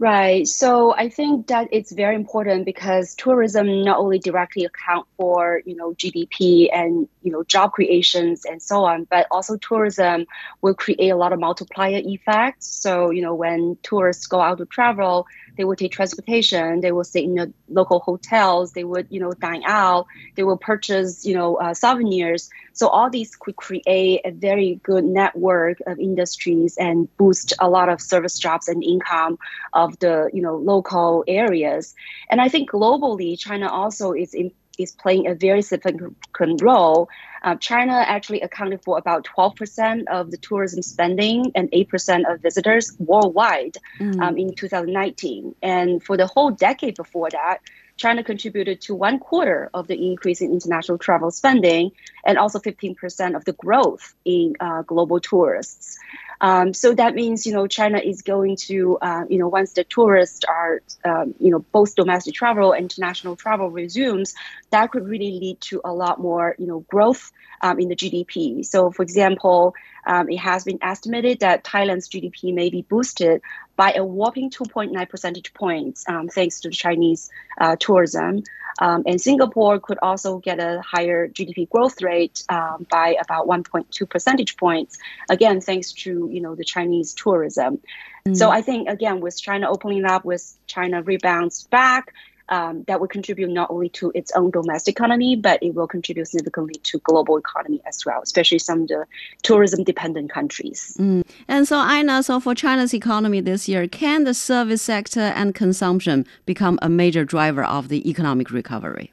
Right. 0.00 0.46
So 0.48 0.92
I 0.96 1.08
think 1.08 1.46
that 1.46 1.68
it's 1.70 1.92
very 1.92 2.16
important 2.16 2.64
because 2.64 3.14
tourism 3.14 3.84
not 3.84 3.98
only 3.98 4.18
directly 4.18 4.64
account 4.64 5.06
for, 5.16 5.62
you 5.64 5.76
know, 5.76 5.94
GDP 5.94 6.68
and, 6.72 7.08
you 7.22 7.30
know, 7.30 7.44
job 7.44 7.72
creations 7.72 8.44
and 8.44 8.60
so 8.60 8.84
on, 8.84 9.04
but 9.04 9.28
also 9.30 9.56
tourism 9.56 10.26
will 10.62 10.74
create 10.74 11.10
a 11.10 11.16
lot 11.16 11.32
of 11.32 11.38
multiplier 11.38 12.02
effects. 12.04 12.66
So, 12.66 13.10
you 13.10 13.22
know, 13.22 13.34
when 13.34 13.78
tourists 13.84 14.26
go 14.26 14.40
out 14.40 14.58
to 14.58 14.66
travel, 14.66 15.26
they 15.56 15.64
would 15.64 15.78
take 15.78 15.92
transportation, 15.92 16.80
they 16.80 16.92
will 16.92 17.04
stay 17.04 17.24
in 17.24 17.34
the 17.34 17.52
local 17.68 18.00
hotels, 18.00 18.72
they 18.72 18.84
would, 18.84 19.06
you 19.10 19.20
know, 19.20 19.32
dine 19.32 19.62
out, 19.66 20.06
they 20.36 20.42
will 20.42 20.56
purchase, 20.56 21.24
you 21.24 21.34
know, 21.34 21.56
uh, 21.56 21.74
souvenirs. 21.74 22.50
So 22.72 22.88
all 22.88 23.10
these 23.10 23.36
could 23.36 23.56
create 23.56 24.20
a 24.24 24.30
very 24.30 24.80
good 24.82 25.04
network 25.04 25.78
of 25.86 25.98
industries 25.98 26.76
and 26.76 27.08
boost 27.16 27.52
a 27.60 27.68
lot 27.68 27.88
of 27.88 28.00
service 28.00 28.38
jobs 28.38 28.68
and 28.68 28.82
income 28.82 29.38
of 29.72 29.98
the, 30.00 30.30
you 30.32 30.42
know, 30.42 30.56
local 30.56 31.24
areas. 31.28 31.94
And 32.30 32.40
I 32.40 32.48
think 32.48 32.70
globally, 32.70 33.38
China 33.38 33.68
also 33.70 34.12
is 34.12 34.34
in 34.34 34.50
is 34.78 34.92
playing 34.92 35.26
a 35.26 35.34
very 35.34 35.62
significant 35.62 36.62
role. 36.62 37.08
Uh, 37.42 37.56
China 37.56 37.92
actually 37.92 38.40
accounted 38.40 38.82
for 38.82 38.96
about 38.96 39.26
12% 39.36 40.04
of 40.08 40.30
the 40.30 40.38
tourism 40.38 40.82
spending 40.82 41.52
and 41.54 41.70
8% 41.70 42.32
of 42.32 42.40
visitors 42.40 42.96
worldwide 42.98 43.76
mm. 43.98 44.20
um, 44.20 44.38
in 44.38 44.54
2019. 44.54 45.54
And 45.62 46.02
for 46.02 46.16
the 46.16 46.26
whole 46.26 46.50
decade 46.50 46.96
before 46.96 47.30
that, 47.30 47.58
China 47.96 48.24
contributed 48.24 48.80
to 48.82 48.94
one 48.94 49.18
quarter 49.18 49.70
of 49.72 49.86
the 49.86 50.10
increase 50.10 50.40
in 50.40 50.52
international 50.52 50.98
travel 50.98 51.30
spending 51.30 51.92
and 52.24 52.38
also 52.38 52.58
15% 52.58 53.36
of 53.36 53.44
the 53.44 53.52
growth 53.52 54.14
in 54.24 54.54
uh, 54.60 54.82
global 54.82 55.20
tourists. 55.20 55.98
Um, 56.40 56.74
so 56.74 56.94
that 56.94 57.14
means, 57.14 57.46
you 57.46 57.52
know, 57.52 57.66
China 57.66 57.98
is 57.98 58.22
going 58.22 58.56
to, 58.68 58.98
uh, 59.00 59.24
you 59.28 59.38
know, 59.38 59.48
once 59.48 59.72
the 59.72 59.84
tourists 59.84 60.44
are, 60.44 60.82
um, 61.04 61.34
you 61.38 61.50
know, 61.50 61.60
both 61.72 61.94
domestic 61.94 62.34
travel 62.34 62.72
and 62.72 62.82
international 62.82 63.36
travel 63.36 63.70
resumes, 63.70 64.34
that 64.70 64.90
could 64.90 65.06
really 65.06 65.32
lead 65.32 65.60
to 65.62 65.80
a 65.84 65.92
lot 65.92 66.20
more, 66.20 66.56
you 66.58 66.66
know, 66.66 66.80
growth 66.80 67.30
um, 67.62 67.78
in 67.78 67.88
the 67.88 67.96
GDP. 67.96 68.64
So, 68.64 68.90
for 68.90 69.02
example, 69.02 69.74
um, 70.06 70.28
it 70.28 70.38
has 70.38 70.64
been 70.64 70.78
estimated 70.82 71.40
that 71.40 71.64
Thailand's 71.64 72.08
GDP 72.08 72.52
may 72.52 72.68
be 72.68 72.82
boosted 72.82 73.40
by 73.76 73.92
a 73.92 74.04
whopping 74.04 74.50
2.9 74.50 75.08
percentage 75.08 75.52
points 75.54 76.04
um, 76.08 76.28
thanks 76.28 76.60
to 76.60 76.68
the 76.68 76.74
Chinese 76.74 77.30
uh, 77.58 77.76
tourism. 77.78 78.42
Um, 78.80 79.04
and 79.06 79.20
Singapore 79.20 79.78
could 79.78 79.98
also 80.02 80.38
get 80.38 80.58
a 80.58 80.80
higher 80.80 81.28
GDP 81.28 81.68
growth 81.68 82.02
rate 82.02 82.44
um, 82.48 82.86
by 82.90 83.16
about 83.20 83.46
1.2 83.46 84.08
percentage 84.08 84.56
points, 84.56 84.98
again, 85.30 85.60
thanks 85.60 85.92
to 85.92 86.28
you 86.32 86.40
know 86.40 86.54
the 86.54 86.64
Chinese 86.64 87.14
tourism. 87.14 87.78
Mm. 88.26 88.36
So 88.36 88.50
I 88.50 88.62
think 88.62 88.88
again, 88.88 89.20
with 89.20 89.40
China 89.40 89.70
opening 89.70 90.04
up, 90.04 90.24
with 90.24 90.56
China 90.66 91.02
rebounds 91.02 91.64
back, 91.68 92.12
um, 92.48 92.84
that 92.84 93.00
will 93.00 93.08
contribute 93.08 93.50
not 93.50 93.70
only 93.70 93.88
to 93.90 94.12
its 94.14 94.32
own 94.32 94.50
domestic 94.50 94.96
economy, 94.96 95.36
but 95.36 95.62
it 95.62 95.74
will 95.74 95.86
contribute 95.86 96.26
significantly 96.28 96.74
to 96.84 96.98
global 97.00 97.36
economy 97.36 97.80
as 97.86 98.04
well, 98.04 98.20
especially 98.22 98.58
some 98.58 98.82
of 98.82 98.88
the 98.88 99.06
tourism-dependent 99.42 100.30
countries. 100.30 100.96
Mm. 100.98 101.24
And 101.48 101.66
so, 101.66 101.78
Einar, 101.78 102.22
so 102.22 102.40
for 102.40 102.54
China's 102.54 102.94
economy 102.94 103.40
this 103.40 103.68
year, 103.68 103.88
can 103.88 104.24
the 104.24 104.34
service 104.34 104.82
sector 104.82 105.20
and 105.20 105.54
consumption 105.54 106.26
become 106.46 106.78
a 106.82 106.88
major 106.88 107.24
driver 107.24 107.64
of 107.64 107.88
the 107.88 108.08
economic 108.08 108.50
recovery? 108.50 109.12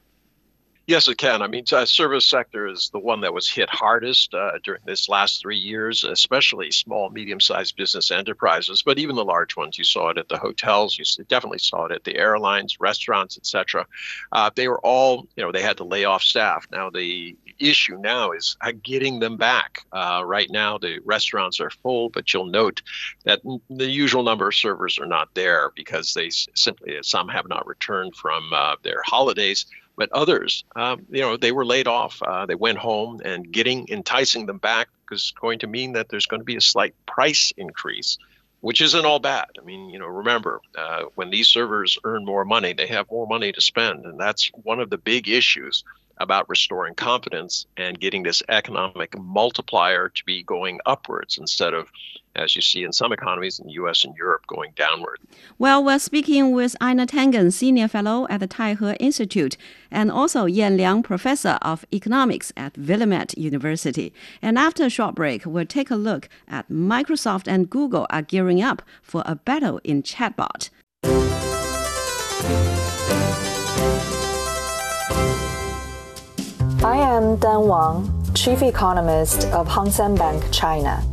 Yes, 0.92 1.08
it 1.08 1.18
can. 1.18 1.42
I 1.42 1.48
mean, 1.48 1.64
uh, 1.72 1.86
service 1.86 2.26
sector 2.28 2.68
is 2.68 2.90
the 2.90 3.00
one 3.00 3.22
that 3.22 3.34
was 3.34 3.50
hit 3.50 3.70
hardest 3.70 4.34
uh, 4.34 4.60
during 4.62 4.82
this 4.84 5.08
last 5.08 5.40
three 5.40 5.56
years, 5.56 6.04
especially 6.04 6.70
small, 6.70 7.10
medium-sized 7.10 7.78
business 7.78 8.12
enterprises. 8.12 8.84
But 8.84 9.00
even 9.00 9.16
the 9.16 9.24
large 9.24 9.56
ones, 9.56 9.78
you 9.78 9.86
saw 9.86 10.10
it 10.10 10.18
at 10.18 10.28
the 10.28 10.38
hotels, 10.38 11.00
you 11.00 11.06
definitely 11.30 11.60
saw 11.60 11.86
it 11.86 11.94
at 11.94 12.04
the 12.04 12.18
airlines, 12.18 12.82
restaurants, 12.82 13.38
etc. 13.38 13.88
Uh, 14.34 14.50
they 14.54 14.68
were 14.68 14.82
all, 14.82 15.30
you 15.38 15.44
know, 15.46 15.54
they 15.54 15.62
had 15.62 15.78
to 15.78 15.86
lay 15.86 16.04
off 16.04 16.24
staff. 16.24 16.68
Now 16.74 16.90
the 16.90 17.38
issue 17.58 17.98
now 17.98 18.32
is 18.32 18.58
uh, 18.60 18.74
getting 18.84 19.20
them 19.20 19.38
back. 19.38 19.86
Uh, 19.94 20.24
right 20.26 20.50
now, 20.50 20.78
the 20.78 21.00
restaurants 21.06 21.62
are 21.62 21.70
full, 21.70 22.10
but 22.10 22.34
you'll 22.34 22.46
note 22.48 22.82
that 23.24 23.40
the 23.70 23.90
usual 23.90 24.24
number 24.24 24.50
of 24.50 24.56
servers 24.56 25.00
are 25.00 25.06
not 25.06 25.34
there 25.36 25.72
because 25.76 26.14
they 26.14 26.30
simply 26.30 26.98
some 27.02 27.30
have 27.30 27.48
not 27.48 27.66
returned 27.66 28.14
from 28.16 28.52
uh, 28.54 28.76
their 28.84 29.02
holidays 29.06 29.66
but 29.96 30.12
others, 30.12 30.64
um, 30.76 31.06
you 31.10 31.22
know, 31.22 31.38
they 31.38 31.52
were 31.52 31.66
laid 31.66 31.88
off. 31.88 32.22
Uh, 32.22 32.46
they 32.46 32.56
went 32.56 32.78
home, 32.78 33.22
and 33.24 33.52
getting 33.52 33.88
enticing 33.90 34.46
them 34.46 34.58
back 34.58 34.88
is 35.12 35.34
going 35.40 35.60
to 35.60 35.68
mean 35.68 35.94
that 35.94 36.10
there's 36.10 36.26
going 36.26 36.42
to 36.42 36.46
be 36.46 36.56
a 36.56 36.62
slight 36.62 36.96
price 37.06 37.54
increase, 37.58 38.18
which 38.62 38.82
isn't 38.82 39.06
all 39.06 39.20
bad. 39.20 39.48
I 39.60 39.64
mean, 39.64 39.90
you 39.90 40.00
know, 40.00 40.08
remember 40.08 40.62
uh, 40.78 41.04
when 41.16 41.30
these 41.30 41.48
servers 41.48 41.98
earn 42.04 42.26
more 42.26 42.46
money, 42.46 42.74
they 42.74 42.88
have 42.88 43.12
more 43.12 43.28
money 43.28 43.52
to 43.52 43.62
spend, 43.62 44.06
and 44.06 44.20
that's 44.20 44.50
one 44.64 44.80
of 44.80 44.90
the 44.90 44.98
big 44.98 45.28
issues 45.28 45.84
about 46.18 46.48
restoring 46.50 46.94
confidence 46.94 47.66
and 47.78 48.00
getting 48.00 48.24
this 48.24 48.44
economic 48.48 49.18
multiplier 49.18 50.10
to 50.10 50.24
be 50.26 50.44
going 50.44 50.80
upwards 50.86 51.38
instead 51.38 51.74
of, 51.74 51.90
as 52.36 52.56
you 52.56 52.62
see 52.62 52.84
in 52.84 52.94
some 52.94 53.12
economies 53.12 53.60
in 53.60 53.68
the 53.68 53.74
US 53.74 54.06
and 54.06 54.16
Europe, 54.16 54.46
going 54.48 54.72
downward. 54.76 55.20
Well, 55.58 55.84
we're 55.84 56.00
speaking 56.00 56.52
with 56.52 56.76
Einar 56.82 57.06
Tangen, 57.06 57.52
Senior 57.52 57.88
Fellow 57.88 58.28
at 58.30 58.40
the 58.40 58.48
Taihe 58.48 58.96
Institute, 59.00 59.58
and 59.90 60.12
also 60.12 60.46
Yan 60.46 60.78
Liang, 60.78 61.04
Professor 61.04 61.58
of 61.62 61.86
Economics 61.94 62.54
at 62.56 62.78
Willamette 62.78 63.38
University. 63.38 64.14
And 64.42 64.58
after 64.58 64.86
a 64.86 64.90
short 64.90 65.16
break, 65.16 65.46
we'll 65.46 65.66
take 65.66 65.92
a 65.92 65.96
look 65.96 66.30
at 66.48 66.70
Microsoft 66.70 67.48
and 67.48 67.70
Google 67.70 68.08
are 68.10 68.22
gearing 68.22 68.62
up 68.62 68.82
for 69.02 69.24
a 69.26 69.36
battle 69.36 69.80
in 69.84 70.04
chatbot. 70.04 70.70
I 76.84 76.98
am 76.98 77.36
Dan 77.38 77.68
Wang, 77.68 78.34
Chief 78.34 78.64
Economist 78.64 79.46
of 79.50 79.68
Hang 79.68 79.92
Seng 79.92 80.16
Bank 80.16 80.44
China. 80.52 81.11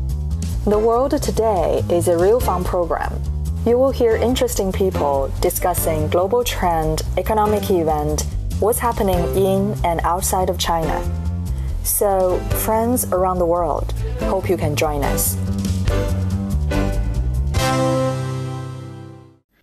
The 0.69 0.79
World 0.79 1.23
Today 1.23 1.83
is 1.89 2.09
a 2.09 2.19
real 2.19 2.39
fun 2.39 2.63
program. 2.63 3.19
You 3.65 3.79
will 3.79 3.91
hear 3.91 4.17
interesting 4.17 4.71
people 4.71 5.33
discussing 5.41 6.09
global 6.09 6.45
trend, 6.45 7.01
economic 7.17 7.71
event, 7.71 8.27
what's 8.61 8.79
happening 8.79 9.17
in 9.35 9.75
and 9.83 9.99
outside 10.03 10.51
of 10.51 10.59
China. 10.59 11.03
So, 11.85 12.39
friends 12.67 13.07
around 13.13 13.39
the 13.39 13.47
world, 13.47 13.93
hope 14.25 14.51
you 14.51 14.59
can 14.59 14.77
join 14.77 15.05
us. 15.05 15.39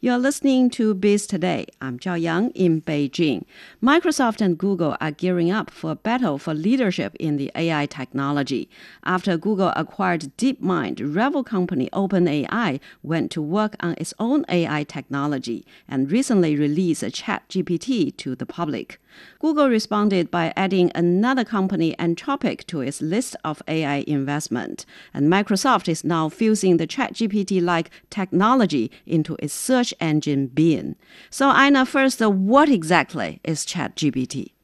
You're 0.06 0.20
listening 0.20 0.70
to 0.78 0.94
Biz 0.94 1.26
Today. 1.26 1.66
I'm 1.82 1.98
Zhao 1.98 2.22
Yang 2.22 2.52
in 2.52 2.84
Beijing. 2.84 3.44
Microsoft 3.82 4.40
and 4.40 4.56
Google 4.56 4.96
are 5.02 5.10
gearing 5.10 5.50
up 5.50 5.72
for 5.72 5.90
a 5.90 5.96
battle 5.96 6.38
for 6.38 6.54
leadership 6.54 7.16
in 7.20 7.38
the 7.38 7.52
AI 7.56 7.88
technology. 7.88 8.70
After 9.04 9.36
Google 9.36 9.74
acquired 9.76 10.32
DeepMind, 10.38 11.02
rival 11.16 11.44
company 11.44 11.90
OpenAI 11.92 12.80
went 13.02 13.32
to 13.32 13.42
work 13.42 13.76
on 13.80 13.96
its 13.98 14.14
own 14.20 14.46
AI 14.48 14.84
technology 14.84 15.66
and 15.88 16.12
recently 16.12 16.56
released 16.56 17.02
a 17.02 17.08
ChatGPT 17.08 18.16
to 18.18 18.36
the 18.36 18.46
public. 18.46 19.02
Google 19.40 19.70
responded 19.70 20.30
by 20.30 20.54
adding 20.56 20.92
another 20.94 21.46
company, 21.46 21.96
Anthropic, 21.98 22.66
to 22.68 22.82
its 22.82 23.02
list 23.02 23.36
of 23.44 23.62
AI 23.68 24.04
investment. 24.08 24.86
And 25.14 25.32
Microsoft 25.32 25.88
is 25.88 26.04
now 26.04 26.30
fusing 26.30 26.78
the 26.78 26.86
ChatGPT 26.88 27.62
like 27.62 27.90
technology 28.10 28.92
into 29.06 29.38
its 29.40 29.54
search 29.54 29.94
engine 30.00 30.48
Bing. 30.48 30.96
So, 31.30 31.50
Einar, 31.50 31.86
first, 31.86 32.22
uh, 32.22 32.30
what 32.30 32.70
exactly 32.70 33.40
is 33.44 33.66
ChatGPT? 33.66 34.55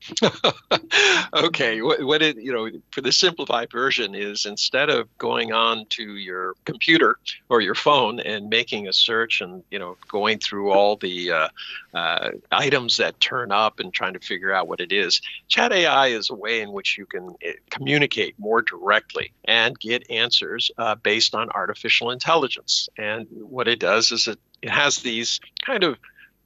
okay, 1.34 1.82
what, 1.82 2.02
what, 2.02 2.22
it 2.22 2.36
you 2.36 2.52
know 2.52 2.70
for 2.90 3.02
the 3.02 3.12
simplified 3.12 3.70
version 3.70 4.14
is 4.14 4.46
instead 4.46 4.88
of 4.88 5.06
going 5.18 5.52
on 5.52 5.84
to 5.90 6.16
your 6.16 6.54
computer 6.64 7.18
or 7.50 7.60
your 7.60 7.74
phone 7.74 8.18
and 8.20 8.48
making 8.48 8.88
a 8.88 8.92
search 8.92 9.42
and 9.42 9.62
you 9.70 9.78
know 9.78 9.96
going 10.08 10.38
through 10.38 10.70
all 10.70 10.96
the 10.96 11.30
uh, 11.30 11.48
uh, 11.92 12.30
items 12.50 12.96
that 12.96 13.20
turn 13.20 13.52
up 13.52 13.78
and 13.78 13.92
trying 13.92 14.14
to 14.14 14.20
figure 14.20 14.52
out 14.52 14.68
what 14.68 14.80
it 14.80 14.90
is, 14.90 15.20
Chat 15.48 15.72
AI 15.72 16.08
is 16.08 16.30
a 16.30 16.34
way 16.34 16.62
in 16.62 16.72
which 16.72 16.96
you 16.96 17.04
can 17.04 17.34
eh, 17.42 17.52
communicate 17.70 18.38
more 18.38 18.62
directly 18.62 19.32
and 19.44 19.78
get 19.78 20.10
answers 20.10 20.70
uh, 20.78 20.94
based 20.94 21.34
on 21.34 21.50
artificial 21.50 22.10
intelligence. 22.10 22.88
And 22.96 23.26
what 23.30 23.68
it 23.68 23.80
does 23.80 24.12
is 24.12 24.28
it, 24.28 24.38
it 24.62 24.70
has 24.70 24.98
these 24.98 25.40
kind 25.64 25.84
of 25.84 25.98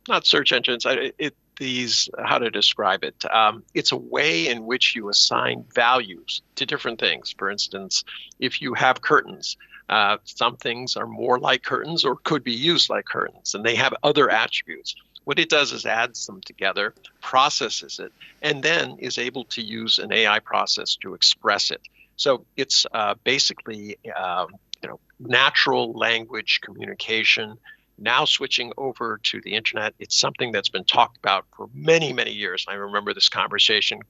not 0.09 0.27
search 0.27 0.53
engines. 0.53 0.85
It, 0.87 1.37
these 1.59 2.09
how 2.25 2.39
to 2.39 2.51
describe 2.51 3.05
it 3.05 3.25
um, 3.33 3.63
it's 3.75 3.93
a 3.93 3.97
way 3.97 4.49
in 4.49 4.65
which 4.65 4.95
you 4.97 5.09
assign 5.09 5.65
values 5.75 6.43
to 6.57 6.67
different 6.67 6.99
things. 6.99 7.35
For 7.39 7.51
instance 7.51 8.05
if 8.39 8.61
you 8.61 8.75
have 8.75 9.03
curtains 9.03 9.57
uh, 9.89 10.17
some 10.25 10.57
things 10.57 10.97
are 10.97 11.07
more 11.07 11.39
like 11.39 11.63
curtains 11.63 12.05
or 12.05 12.17
could 12.25 12.43
be 12.43 12.53
used 12.53 12.89
like 12.89 13.05
curtains 13.05 13.55
and 13.55 13.65
they 13.65 13.75
have 13.75 13.95
other 14.03 14.31
attributes. 14.31 14.95
What 15.25 15.39
it 15.39 15.49
does 15.49 15.73
is 15.73 15.87
adds 15.87 16.27
them 16.27 16.41
together 16.43 16.95
processes 17.21 17.99
it 17.99 18.13
and 18.43 18.63
then 18.63 18.97
is 18.99 19.19
able 19.19 19.45
to 19.45 19.63
use 19.63 19.99
an 19.99 20.13
ai 20.13 20.39
process 20.39 20.97
to 20.97 21.15
express 21.15 21.71
it. 21.71 21.81
So 22.17 22.47
it's 22.57 22.87
uh, 22.93 23.15
basically 23.25 23.99
um, 24.17 24.49
you 24.83 24.89
know 24.89 25.01
natural 25.19 25.93
language 25.93 26.61
communication 26.63 27.59
now 27.99 28.25
switching 28.25 28.73
over 28.77 29.21
to 29.25 29.41
the 29.41 29.55
internet, 29.55 29.95
it's 29.99 30.19
something 30.19 30.53
that's 30.53 30.69
been 30.69 30.85
talked 30.85 31.17
about 31.17 31.45
for 31.57 31.69
many, 31.75 32.13
many 32.13 32.33
years. 32.33 32.65
I 32.69 32.75
remember 32.75 33.15
this 33.15 33.29
conversation 33.29 34.01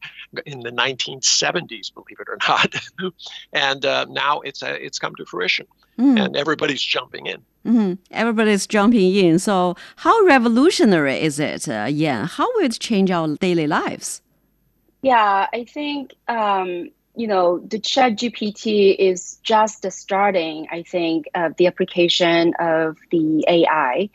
in 0.47 0.61
the 0.61 0.71
1970s, 0.71 1.93
believe 1.93 2.21
it 2.21 2.29
or 2.29 2.39
not, 2.49 2.75
and 3.53 3.85
uh, 3.85 4.07
now 4.09 4.41
it's 4.41 4.63
uh, 4.63 4.77
it's 4.81 4.99
come 4.99 5.15
to 5.17 5.25
fruition, 5.25 5.67
mm. 5.99 6.25
and 6.25 6.37
everybody's 6.37 6.83
jumping 6.83 7.27
in. 7.27 7.43
Mm-hmm. 7.67 7.95
Everybody's 8.11 8.67
jumping 8.67 9.15
in. 9.15 9.39
So, 9.39 9.77
how 9.97 10.21
revolutionary 10.25 11.21
is 11.21 11.39
it, 11.39 11.67
uh, 11.69 11.87
Yeah, 11.91 12.27
How 12.27 12.47
will 12.55 12.65
it 12.65 12.79
change 12.79 13.11
our 13.11 13.37
daily 13.37 13.67
lives? 13.67 14.21
Yeah, 15.03 15.47
I 15.53 15.65
think 15.65 16.15
um, 16.29 16.91
you 17.17 17.27
know, 17.27 17.59
the 17.59 17.79
chat 17.79 18.13
GPT 18.17 18.95
is 18.99 19.39
just 19.43 19.91
starting, 19.93 20.67
I 20.71 20.83
think, 20.83 21.27
of 21.35 21.57
the 21.57 21.67
application 21.67 22.55
of 22.59 22.99
the 23.11 23.45
AI. 23.49 24.11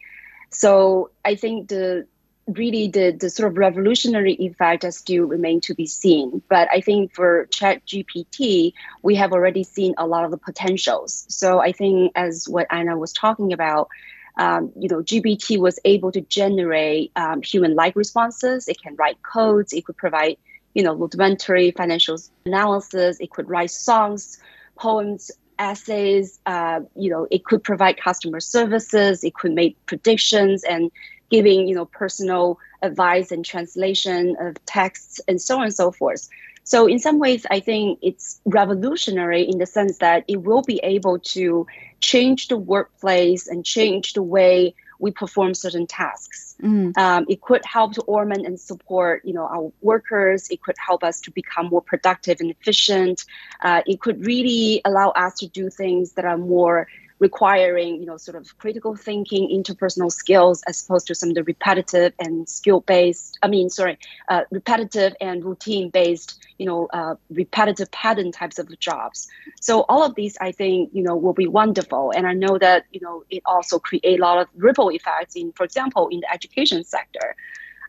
So 0.49 1.11
I 1.23 1.35
think 1.35 1.69
the 1.69 2.07
really 2.47 2.87
the, 2.87 3.11
the 3.11 3.29
sort 3.29 3.51
of 3.51 3.57
revolutionary 3.57 4.33
effect 4.33 4.83
has 4.83 4.97
still 4.97 5.25
remain 5.25 5.61
to 5.61 5.75
be 5.75 5.85
seen. 5.85 6.41
But 6.49 6.67
I 6.71 6.81
think 6.81 7.13
for 7.13 7.45
chat 7.47 7.85
GPT, 7.85 8.73
we 9.03 9.15
have 9.15 9.31
already 9.31 9.63
seen 9.63 9.93
a 9.97 10.07
lot 10.07 10.25
of 10.25 10.31
the 10.31 10.37
potentials. 10.37 11.25
So 11.29 11.59
I 11.59 11.71
think 11.71 12.11
as 12.15 12.47
what 12.49 12.67
Einar 12.71 12.97
was 12.97 13.13
talking 13.13 13.53
about, 13.53 13.89
um, 14.37 14.71
you 14.79 14.89
know, 14.89 15.01
GPT 15.01 15.59
was 15.59 15.79
able 15.85 16.11
to 16.11 16.21
generate 16.21 17.11
um, 17.15 17.41
human-like 17.41 17.95
responses. 17.95 18.67
It 18.67 18.81
can 18.81 18.95
write 18.95 19.21
codes. 19.21 19.73
It 19.73 19.85
could 19.85 19.97
provide 19.97 20.37
you 20.73 20.83
know, 20.83 20.93
rudimentary 20.93 21.71
financial 21.71 22.17
analysis. 22.45 23.17
It 23.19 23.31
could 23.31 23.49
write 23.49 23.71
songs, 23.71 24.37
poems, 24.75 25.31
essays. 25.57 26.39
Uh, 26.45 26.81
you 26.95 27.09
know, 27.09 27.27
it 27.29 27.45
could 27.45 27.63
provide 27.63 27.99
customer 27.99 28.39
services. 28.39 29.23
It 29.23 29.33
could 29.33 29.53
make 29.53 29.75
predictions 29.85 30.63
and 30.63 30.91
giving, 31.29 31.67
you 31.67 31.75
know, 31.75 31.85
personal 31.85 32.59
advice 32.81 33.31
and 33.31 33.45
translation 33.45 34.35
of 34.39 34.63
texts 34.65 35.19
and 35.27 35.41
so 35.41 35.57
on 35.57 35.63
and 35.63 35.75
so 35.75 35.91
forth. 35.91 36.27
So 36.63 36.85
in 36.87 36.99
some 36.99 37.19
ways, 37.19 37.45
I 37.49 37.59
think 37.59 37.99
it's 38.01 38.39
revolutionary 38.45 39.41
in 39.41 39.57
the 39.57 39.65
sense 39.65 39.97
that 39.97 40.23
it 40.27 40.43
will 40.43 40.61
be 40.61 40.79
able 40.83 41.19
to 41.19 41.65
change 41.99 42.47
the 42.47 42.57
workplace 42.57 43.47
and 43.47 43.65
change 43.65 44.13
the 44.13 44.23
way 44.23 44.75
we 44.99 45.11
perform 45.11 45.53
certain 45.53 45.87
tasks. 45.87 46.55
Mm. 46.61 46.95
Um, 46.97 47.25
it 47.29 47.41
could 47.41 47.63
help 47.65 47.93
to 47.93 48.01
augment 48.01 48.45
and 48.45 48.59
support, 48.59 49.23
you 49.25 49.33
know, 49.33 49.45
our 49.45 49.71
workers. 49.81 50.49
It 50.49 50.61
could 50.61 50.75
help 50.77 51.03
us 51.03 51.21
to 51.21 51.31
become 51.31 51.67
more 51.67 51.81
productive 51.81 52.37
and 52.41 52.51
efficient. 52.51 53.25
Uh, 53.61 53.81
it 53.87 54.01
could 54.01 54.25
really 54.25 54.81
allow 54.85 55.09
us 55.09 55.35
to 55.35 55.47
do 55.47 55.69
things 55.69 56.13
that 56.13 56.25
are 56.25 56.37
more 56.37 56.87
requiring 57.19 57.99
you 57.99 58.05
know 58.05 58.17
sort 58.17 58.37
of 58.37 58.57
critical 58.57 58.95
thinking 58.95 59.49
interpersonal 59.49 60.11
skills 60.11 60.63
as 60.67 60.83
opposed 60.83 61.07
to 61.07 61.15
some 61.15 61.29
of 61.29 61.35
the 61.35 61.43
repetitive 61.43 62.13
and 62.19 62.47
skill 62.47 62.79
based 62.81 63.37
i 63.43 63.47
mean 63.47 63.69
sorry 63.69 63.97
uh, 64.29 64.41
repetitive 64.51 65.13
and 65.19 65.43
routine 65.43 65.89
based 65.89 66.39
you 66.57 66.65
know 66.65 66.87
uh, 66.93 67.15
repetitive 67.29 67.89
pattern 67.91 68.31
types 68.31 68.59
of 68.59 68.67
jobs. 68.79 69.27
So 69.61 69.85
all 69.89 70.03
of 70.03 70.15
these 70.15 70.37
i 70.41 70.51
think 70.51 70.91
you 70.93 71.03
know 71.03 71.15
will 71.15 71.33
be 71.33 71.47
wonderful. 71.47 72.11
And 72.15 72.27
i 72.27 72.33
know 72.33 72.57
that 72.57 72.85
you 72.91 72.99
know 73.01 73.23
it 73.29 73.41
also 73.45 73.79
create 73.79 74.05
a 74.05 74.17
lot 74.17 74.37
of 74.39 74.47
ripple 74.55 74.89
effects 74.89 75.35
in 75.35 75.51
for 75.53 75.63
example 75.63 76.07
in 76.09 76.19
the 76.19 76.31
education 76.31 76.83
sector. 76.83 77.35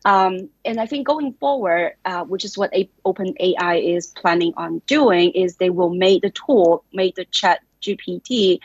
Um, 0.07 0.49
and 0.65 0.81
I 0.81 0.87
think 0.87 1.07
going 1.07 1.35
forward, 1.35 1.93
uh, 2.07 2.25
which 2.25 2.45
is 2.47 2.57
what 2.57 2.73
OpenAI 3.05 3.97
is 3.97 4.07
planning 4.07 4.55
on 4.57 4.81
doing, 4.87 5.31
is 5.33 5.57
they 5.57 5.69
will 5.69 5.91
make 5.91 6.23
the 6.23 6.31
tool, 6.31 6.85
make 6.95 7.17
the 7.17 7.27
Chat 7.27 7.61
GPT 7.83 8.61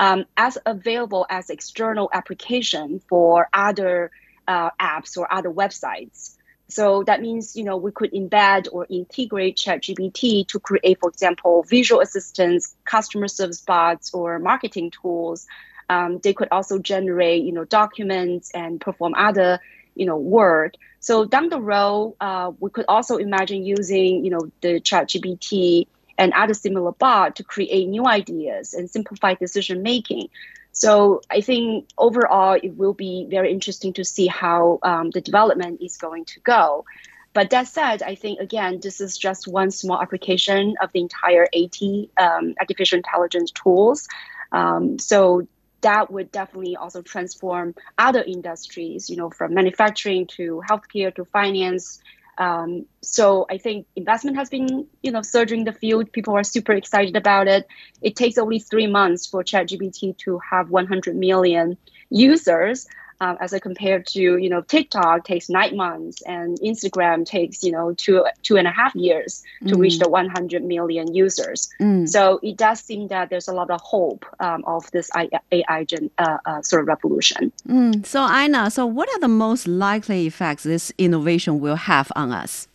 um, 0.00 0.24
as 0.36 0.56
available 0.64 1.26
as 1.28 1.50
external 1.50 2.08
application 2.12 3.02
for 3.06 3.48
other 3.52 4.10
uh, 4.48 4.70
apps 4.80 5.16
or 5.18 5.32
other 5.32 5.50
websites. 5.50 6.36
So 6.68 7.02
that 7.04 7.20
means, 7.20 7.54
you 7.54 7.64
know, 7.64 7.76
we 7.76 7.92
could 7.92 8.12
embed 8.12 8.68
or 8.72 8.86
integrate 8.88 9.56
ChatGPT 9.56 10.48
to 10.48 10.58
create, 10.58 10.98
for 11.00 11.10
example, 11.10 11.64
visual 11.64 12.00
assistants, 12.00 12.74
customer 12.84 13.28
service 13.28 13.60
bots, 13.60 14.14
or 14.14 14.38
marketing 14.38 14.90
tools. 14.90 15.46
Um, 15.90 16.18
they 16.22 16.32
could 16.32 16.48
also 16.50 16.78
generate, 16.78 17.44
you 17.44 17.52
know, 17.52 17.64
documents 17.64 18.50
and 18.54 18.80
perform 18.80 19.14
other, 19.14 19.60
you 19.94 20.06
know, 20.06 20.16
work. 20.16 20.74
So 21.00 21.26
down 21.26 21.50
the 21.50 21.60
road, 21.60 22.16
uh, 22.20 22.52
we 22.58 22.70
could 22.70 22.86
also 22.88 23.16
imagine 23.16 23.64
using, 23.64 24.24
you 24.24 24.30
know, 24.30 24.50
the 24.62 24.80
ChatGPT 24.80 25.88
and 26.20 26.34
add 26.34 26.50
a 26.50 26.54
similar 26.54 26.92
bot 26.92 27.36
to 27.36 27.42
create 27.42 27.88
new 27.88 28.06
ideas 28.06 28.74
and 28.74 28.90
simplify 28.90 29.32
decision 29.34 29.82
making. 29.82 30.28
So 30.72 31.22
I 31.30 31.40
think 31.40 31.88
overall 31.96 32.58
it 32.62 32.76
will 32.76 32.92
be 32.92 33.26
very 33.28 33.50
interesting 33.50 33.94
to 33.94 34.04
see 34.04 34.26
how 34.26 34.78
um, 34.82 35.10
the 35.10 35.22
development 35.22 35.80
is 35.80 35.96
going 35.96 36.26
to 36.26 36.40
go. 36.40 36.84
But 37.32 37.50
that 37.50 37.68
said, 37.68 38.02
I 38.02 38.14
think 38.16 38.38
again 38.38 38.80
this 38.80 39.00
is 39.00 39.16
just 39.16 39.48
one 39.48 39.70
small 39.70 40.00
application 40.00 40.74
of 40.82 40.92
the 40.92 41.00
entire 41.00 41.44
AT 41.44 41.80
um, 42.18 42.54
artificial 42.60 42.98
intelligence 42.98 43.50
tools. 43.50 44.06
Um, 44.52 44.98
so 44.98 45.48
that 45.80 46.10
would 46.10 46.30
definitely 46.30 46.76
also 46.76 47.00
transform 47.00 47.74
other 47.96 48.22
industries, 48.22 49.08
you 49.08 49.16
know, 49.16 49.30
from 49.30 49.54
manufacturing 49.54 50.26
to 50.36 50.62
healthcare 50.68 51.14
to 51.14 51.24
finance 51.24 52.02
um, 52.40 52.86
so 53.02 53.44
I 53.50 53.58
think 53.58 53.86
investment 53.96 54.38
has 54.38 54.48
been, 54.48 54.86
you 55.02 55.12
know, 55.12 55.20
surging 55.20 55.64
the 55.64 55.74
field. 55.74 56.10
People 56.10 56.34
are 56.34 56.42
super 56.42 56.72
excited 56.72 57.14
about 57.14 57.48
it. 57.48 57.68
It 58.00 58.16
takes 58.16 58.38
only 58.38 58.58
three 58.58 58.86
months 58.86 59.26
for 59.26 59.44
ChatGPT 59.44 60.16
to 60.24 60.38
have 60.38 60.70
100 60.70 61.14
million 61.14 61.76
users. 62.08 62.88
Um, 63.20 63.36
as 63.40 63.54
compared 63.60 64.06
to 64.08 64.20
you 64.20 64.48
know 64.48 64.62
TikTok 64.62 65.24
takes 65.24 65.48
nine 65.48 65.76
months 65.76 66.22
and 66.22 66.58
Instagram 66.60 67.26
takes 67.26 67.62
you 67.62 67.72
know 67.72 67.92
two 67.94 68.24
two 68.42 68.56
and 68.56 68.66
a 68.66 68.70
half 68.70 68.94
years 68.94 69.42
to 69.66 69.74
mm. 69.74 69.80
reach 69.80 69.98
the 69.98 70.08
100 70.08 70.64
million 70.64 71.14
users. 71.14 71.68
Mm. 71.80 72.08
So 72.08 72.40
it 72.42 72.56
does 72.56 72.80
seem 72.80 73.08
that 73.08 73.30
there's 73.30 73.48
a 73.48 73.52
lot 73.52 73.70
of 73.70 73.80
hope 73.80 74.24
um, 74.40 74.64
of 74.66 74.90
this 74.90 75.10
AI 75.16 75.84
gen, 75.84 76.10
uh, 76.18 76.38
uh, 76.44 76.62
sort 76.62 76.82
of 76.82 76.88
revolution. 76.88 77.52
Mm. 77.68 78.06
So 78.06 78.22
Einar, 78.22 78.70
so 78.70 78.86
what 78.86 79.08
are 79.10 79.20
the 79.20 79.28
most 79.28 79.66
likely 79.66 80.26
effects 80.26 80.62
this 80.62 80.92
innovation 80.98 81.60
will 81.60 81.76
have 81.76 82.10
on 82.16 82.32
us? 82.32 82.68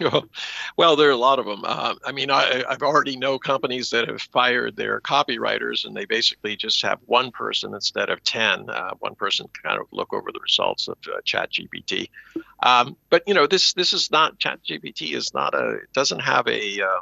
well, 0.76 0.96
there 0.96 1.08
are 1.08 1.12
a 1.12 1.16
lot 1.16 1.38
of 1.38 1.46
them. 1.46 1.62
Uh, 1.64 1.94
I 2.04 2.12
mean, 2.12 2.30
I, 2.30 2.64
I've 2.68 2.82
already 2.82 3.16
know 3.16 3.38
companies 3.38 3.90
that 3.90 4.08
have 4.08 4.22
fired 4.22 4.76
their 4.76 5.00
copywriters, 5.00 5.84
and 5.84 5.96
they 5.96 6.04
basically 6.04 6.56
just 6.56 6.82
have 6.82 6.98
one 7.06 7.30
person 7.30 7.74
instead 7.74 8.10
of 8.10 8.22
ten. 8.24 8.68
Uh, 8.70 8.94
one 9.00 9.14
person 9.14 9.46
kind 9.62 9.80
of 9.80 9.86
look 9.92 10.12
over 10.12 10.30
the 10.32 10.40
results 10.40 10.88
of 10.88 10.98
uh, 11.06 11.20
ChatGPT. 11.26 12.08
Um, 12.62 12.96
but 13.10 13.22
you 13.26 13.34
know, 13.34 13.46
this 13.46 13.72
this 13.74 13.92
is 13.92 14.10
not 14.10 14.38
ChatGPT 14.38 15.14
is 15.14 15.34
not 15.34 15.54
a 15.54 15.76
it 15.76 15.92
doesn't 15.92 16.20
have 16.20 16.46
a 16.46 16.80
uh, 16.80 17.00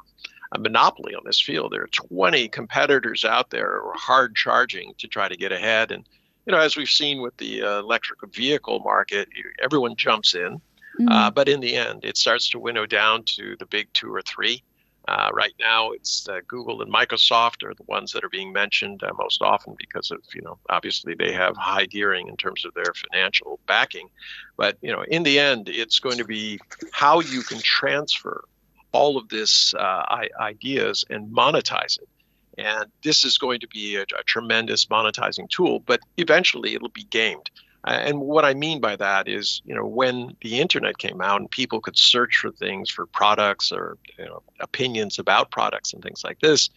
a 0.53 0.59
monopoly 0.59 1.15
on 1.15 1.23
this 1.25 1.41
field. 1.41 1.73
There 1.73 1.83
are 1.83 1.89
20 1.89 2.49
competitors 2.49 3.25
out 3.25 3.51
there 3.51 3.81
who 3.81 3.89
are 3.89 3.95
hard 3.97 4.35
charging 4.35 4.95
to 4.99 5.07
try 5.07 5.29
to 5.29 5.37
get 5.37 5.53
ahead. 5.53 5.93
And, 5.93 6.05
you 6.47 6.53
know, 6.53 6.59
as 6.59 6.77
we've 6.77 6.89
seen 6.89 7.21
with 7.21 7.37
the 7.37 7.63
uh, 7.63 7.79
electric 7.81 8.21
vehicle 8.35 8.81
market, 8.81 9.29
everyone 9.63 9.97
jumps 9.97 10.35
in. 10.35 10.61
Mm-hmm. 10.99 11.09
Uh, 11.09 11.31
but 11.31 11.49
in 11.49 11.61
the 11.61 11.77
end, 11.77 12.05
it 12.05 12.17
starts 12.17 12.51
to 12.51 12.59
winnow 12.59 12.87
down 12.87 13.23
to 13.25 13.57
the 13.59 13.67
big 13.67 13.93
two 13.93 14.13
or 14.13 14.23
three. 14.23 14.63
Uh, 15.07 15.31
right 15.33 15.55
now, 15.59 15.93
it's 15.93 16.29
uh, 16.29 16.41
Google 16.47 16.83
and 16.83 16.93
Microsoft 16.93 17.65
are 17.65 17.73
the 17.73 17.85
ones 17.85 18.13
that 18.13 18.25
are 18.25 18.29
being 18.29 18.53
mentioned 18.53 19.03
uh, 19.03 19.11
most 19.17 19.41
often 19.41 19.75
because 19.79 20.11
of, 20.11 20.19
you 20.35 20.43
know, 20.43 20.59
obviously 20.69 21.15
they 21.15 21.33
have 21.33 21.57
high 21.57 21.87
gearing 21.87 22.29
in 22.29 22.37
terms 22.37 22.67
of 22.67 22.75
their 22.75 22.93
financial 22.93 23.59
backing. 23.67 24.11
But, 24.59 24.77
you 24.83 24.93
know, 24.93 25.03
in 25.09 25.23
the 25.23 25.39
end, 25.39 25.71
it's 25.71 25.99
going 25.99 26.19
to 26.19 26.27
be 26.27 26.61
how 26.93 27.21
you 27.21 27.41
can 27.41 27.59
transfer 27.61 28.45
all 28.93 29.17
of 29.17 29.29
this 29.31 29.73
uh, 29.73 30.27
ideas 30.41 31.07
and 31.09 31.33
monetize 31.33 31.99
it. 31.99 32.09
And 32.59 32.91
this 33.03 33.25
is 33.25 33.39
going 33.39 33.61
to 33.61 33.69
be 33.69 33.97
a, 33.97 34.03
a 34.03 34.23
tremendous 34.27 34.87
monetizing 34.87 35.49
tool, 35.49 35.81
but 35.81 36.01
eventually 36.19 36.75
it'll 36.75 36.89
be 36.89 37.05
gamed. 37.05 37.51
Uh, 37.85 37.91
and 37.91 38.21
what 38.21 38.45
I 38.45 38.55
mean 38.55 38.81
by 38.81 38.97
that 38.97 39.29
is, 39.29 39.63
you 39.65 39.75
know, 39.75 39.87
when 39.87 40.37
the 40.43 40.61
internet 40.61 40.99
came 40.99 41.21
out 41.21 41.41
and 41.41 41.51
people 41.51 41.81
could 41.81 41.97
search 41.97 42.39
for 42.39 42.51
things 42.51 42.91
for 42.91 43.07
products 43.07 43.71
or 43.73 43.97
you 44.19 44.25
know, 44.25 44.43
opinions 44.61 45.19
about 45.19 45.51
products 45.51 45.93
and 45.93 46.03
things 46.03 46.25
like 46.25 46.41
this, 46.41 46.71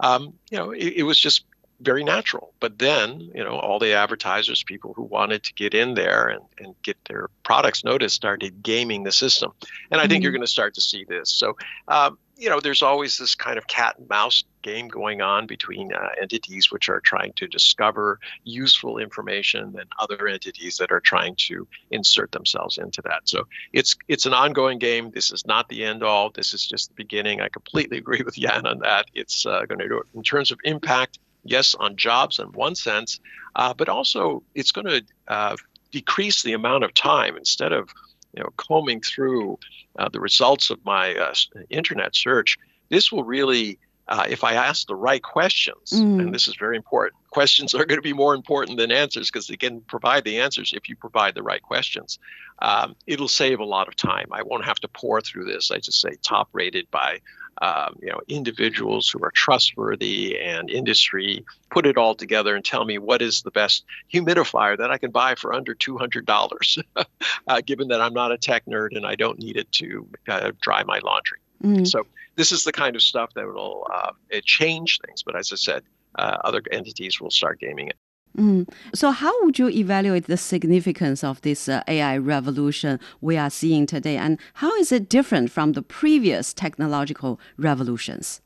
um, 0.00 0.32
you 0.50 0.58
know, 0.58 0.70
it, 0.70 0.94
it, 0.96 1.02
was 1.04 1.18
just 1.18 1.44
very 1.80 2.04
natural. 2.04 2.52
But 2.60 2.78
then, 2.78 3.20
you 3.34 3.44
know, 3.44 3.58
all 3.58 3.78
the 3.78 3.92
advertisers, 3.92 4.62
people 4.62 4.94
who 4.94 5.02
wanted 5.02 5.42
to 5.44 5.54
get 5.54 5.74
in 5.74 5.94
there 5.94 6.28
and, 6.28 6.42
and 6.58 6.74
get 6.82 6.96
their 7.06 7.28
products 7.44 7.84
noticed, 7.84 8.14
started 8.14 8.62
gaming 8.62 9.04
the 9.04 9.12
system. 9.12 9.52
And 9.90 10.00
I 10.00 10.06
think 10.06 10.12
mm-hmm. 10.12 10.22
you're 10.24 10.32
going 10.32 10.42
to 10.42 10.46
start 10.46 10.74
to 10.74 10.80
see 10.80 11.04
this. 11.04 11.30
So, 11.30 11.56
um, 11.88 12.18
you 12.38 12.48
know, 12.48 12.60
there's 12.60 12.82
always 12.82 13.18
this 13.18 13.34
kind 13.34 13.58
of 13.58 13.66
cat 13.66 13.96
and 13.98 14.08
mouse 14.08 14.44
game 14.62 14.86
going 14.86 15.20
on 15.20 15.46
between 15.46 15.92
uh, 15.92 16.08
entities 16.20 16.70
which 16.70 16.88
are 16.88 17.00
trying 17.00 17.32
to 17.34 17.48
discover 17.48 18.20
useful 18.44 18.98
information 18.98 19.74
and 19.78 19.90
other 19.98 20.28
entities 20.28 20.76
that 20.78 20.92
are 20.92 21.00
trying 21.00 21.34
to 21.36 21.66
insert 21.90 22.30
themselves 22.30 22.78
into 22.78 23.02
that. 23.02 23.28
So 23.28 23.48
it's 23.72 23.96
it's 24.06 24.24
an 24.24 24.34
ongoing 24.34 24.78
game. 24.78 25.10
This 25.10 25.32
is 25.32 25.46
not 25.46 25.68
the 25.68 25.84
end 25.84 26.04
all. 26.04 26.30
This 26.30 26.54
is 26.54 26.64
just 26.64 26.88
the 26.88 26.94
beginning. 26.94 27.40
I 27.40 27.48
completely 27.48 27.98
agree 28.04 28.22
with 28.24 28.38
Yan 28.38 28.66
on 28.66 28.78
that. 28.80 29.06
It's 29.14 29.44
uh, 29.44 29.64
going 29.66 29.80
to 29.80 29.88
do 29.88 29.98
it 29.98 30.06
in 30.14 30.22
terms 30.22 30.52
of 30.52 30.60
impact. 30.64 31.18
Yes, 31.44 31.74
on 31.74 31.96
jobs 31.96 32.38
in 32.38 32.46
one 32.48 32.74
sense, 32.74 33.20
uh, 33.56 33.74
but 33.74 33.88
also 33.88 34.42
it's 34.54 34.70
going 34.70 34.86
to 34.86 35.02
uh, 35.26 35.56
decrease 35.90 36.42
the 36.42 36.52
amount 36.52 36.84
of 36.84 36.94
time 36.94 37.36
instead 37.36 37.72
of 37.72 37.88
you 38.34 38.42
know, 38.42 38.50
combing 38.56 39.00
through 39.00 39.58
uh, 39.98 40.08
the 40.08 40.20
results 40.20 40.70
of 40.70 40.84
my 40.84 41.14
uh, 41.14 41.34
internet 41.70 42.14
search, 42.14 42.58
this 42.88 43.10
will 43.10 43.24
really, 43.24 43.78
uh, 44.08 44.26
if 44.28 44.44
I 44.44 44.54
ask 44.54 44.86
the 44.86 44.94
right 44.94 45.22
questions, 45.22 45.92
mm. 45.92 46.20
and 46.20 46.34
this 46.34 46.48
is 46.48 46.56
very 46.56 46.76
important, 46.76 47.14
questions 47.30 47.74
are 47.74 47.84
going 47.84 47.98
to 47.98 48.02
be 48.02 48.12
more 48.12 48.34
important 48.34 48.78
than 48.78 48.90
answers 48.90 49.30
because 49.30 49.46
they 49.46 49.56
can 49.56 49.80
provide 49.82 50.24
the 50.24 50.40
answers 50.40 50.72
if 50.74 50.88
you 50.88 50.96
provide 50.96 51.34
the 51.34 51.42
right 51.42 51.62
questions. 51.62 52.18
Um, 52.60 52.96
it'll 53.06 53.28
save 53.28 53.60
a 53.60 53.64
lot 53.64 53.88
of 53.88 53.96
time. 53.96 54.26
I 54.32 54.42
won't 54.42 54.64
have 54.64 54.80
to 54.80 54.88
pour 54.88 55.20
through 55.20 55.44
this. 55.44 55.70
I 55.70 55.78
just 55.78 56.00
say 56.00 56.10
top 56.22 56.48
rated 56.52 56.90
by 56.90 57.20
um, 57.60 57.98
you 58.00 58.08
know 58.10 58.20
individuals 58.28 59.08
who 59.08 59.22
are 59.22 59.30
trustworthy 59.30 60.38
and 60.38 60.70
industry 60.70 61.44
put 61.70 61.86
it 61.86 61.96
all 61.96 62.14
together 62.14 62.54
and 62.54 62.64
tell 62.64 62.84
me 62.84 62.98
what 62.98 63.22
is 63.22 63.42
the 63.42 63.50
best 63.50 63.84
humidifier 64.12 64.76
that 64.78 64.90
I 64.90 64.98
can 64.98 65.10
buy 65.10 65.34
for 65.34 65.52
under 65.52 65.74
two 65.74 65.98
hundred 65.98 66.26
dollars, 66.26 66.78
uh, 67.48 67.60
given 67.64 67.88
that 67.88 68.00
I'm 68.00 68.14
not 68.14 68.32
a 68.32 68.38
tech 68.38 68.64
nerd 68.66 68.96
and 68.96 69.06
I 69.06 69.14
don't 69.14 69.38
need 69.38 69.56
it 69.56 69.70
to 69.72 70.08
uh, 70.28 70.52
dry 70.60 70.82
my 70.84 70.98
laundry. 71.00 71.38
Mm. 71.62 71.86
So 71.86 72.06
this 72.36 72.52
is 72.52 72.64
the 72.64 72.72
kind 72.72 72.94
of 72.94 73.02
stuff 73.02 73.34
that 73.34 73.46
will 73.46 73.86
uh, 73.92 74.12
change 74.44 75.00
things. 75.04 75.22
But 75.22 75.36
as 75.36 75.52
I 75.52 75.56
said, 75.56 75.82
uh, 76.14 76.38
other 76.44 76.62
entities 76.70 77.20
will 77.20 77.30
start 77.30 77.60
gaming 77.60 77.88
it. 77.88 77.96
Mm. 78.36 78.68
So, 78.94 79.10
how 79.10 79.32
would 79.44 79.58
you 79.58 79.68
evaluate 79.68 80.26
the 80.26 80.36
significance 80.36 81.24
of 81.24 81.40
this 81.42 81.68
uh, 81.68 81.82
AI 81.88 82.18
revolution 82.18 83.00
we 83.20 83.36
are 83.36 83.50
seeing 83.50 83.86
today, 83.86 84.16
and 84.16 84.38
how 84.54 84.74
is 84.76 84.92
it 84.92 85.08
different 85.08 85.50
from 85.50 85.72
the 85.72 85.82
previous 85.82 86.52
technological 86.52 87.40
revolutions? 87.56 88.40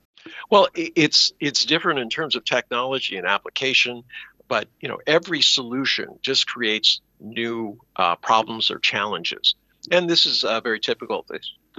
Well, 0.50 0.68
it's 0.74 1.32
it's 1.40 1.64
different 1.64 1.98
in 1.98 2.08
terms 2.08 2.36
of 2.36 2.44
technology 2.44 3.16
and 3.16 3.26
application, 3.26 4.04
but 4.48 4.68
you 4.80 4.88
know 4.88 4.98
every 5.06 5.42
solution 5.42 6.18
just 6.22 6.46
creates 6.46 7.00
new 7.20 7.78
uh, 7.96 8.16
problems 8.16 8.70
or 8.70 8.78
challenges, 8.78 9.54
and 9.90 10.08
this 10.08 10.26
is 10.26 10.44
uh, 10.44 10.60
very 10.60 10.80
typical. 10.80 11.26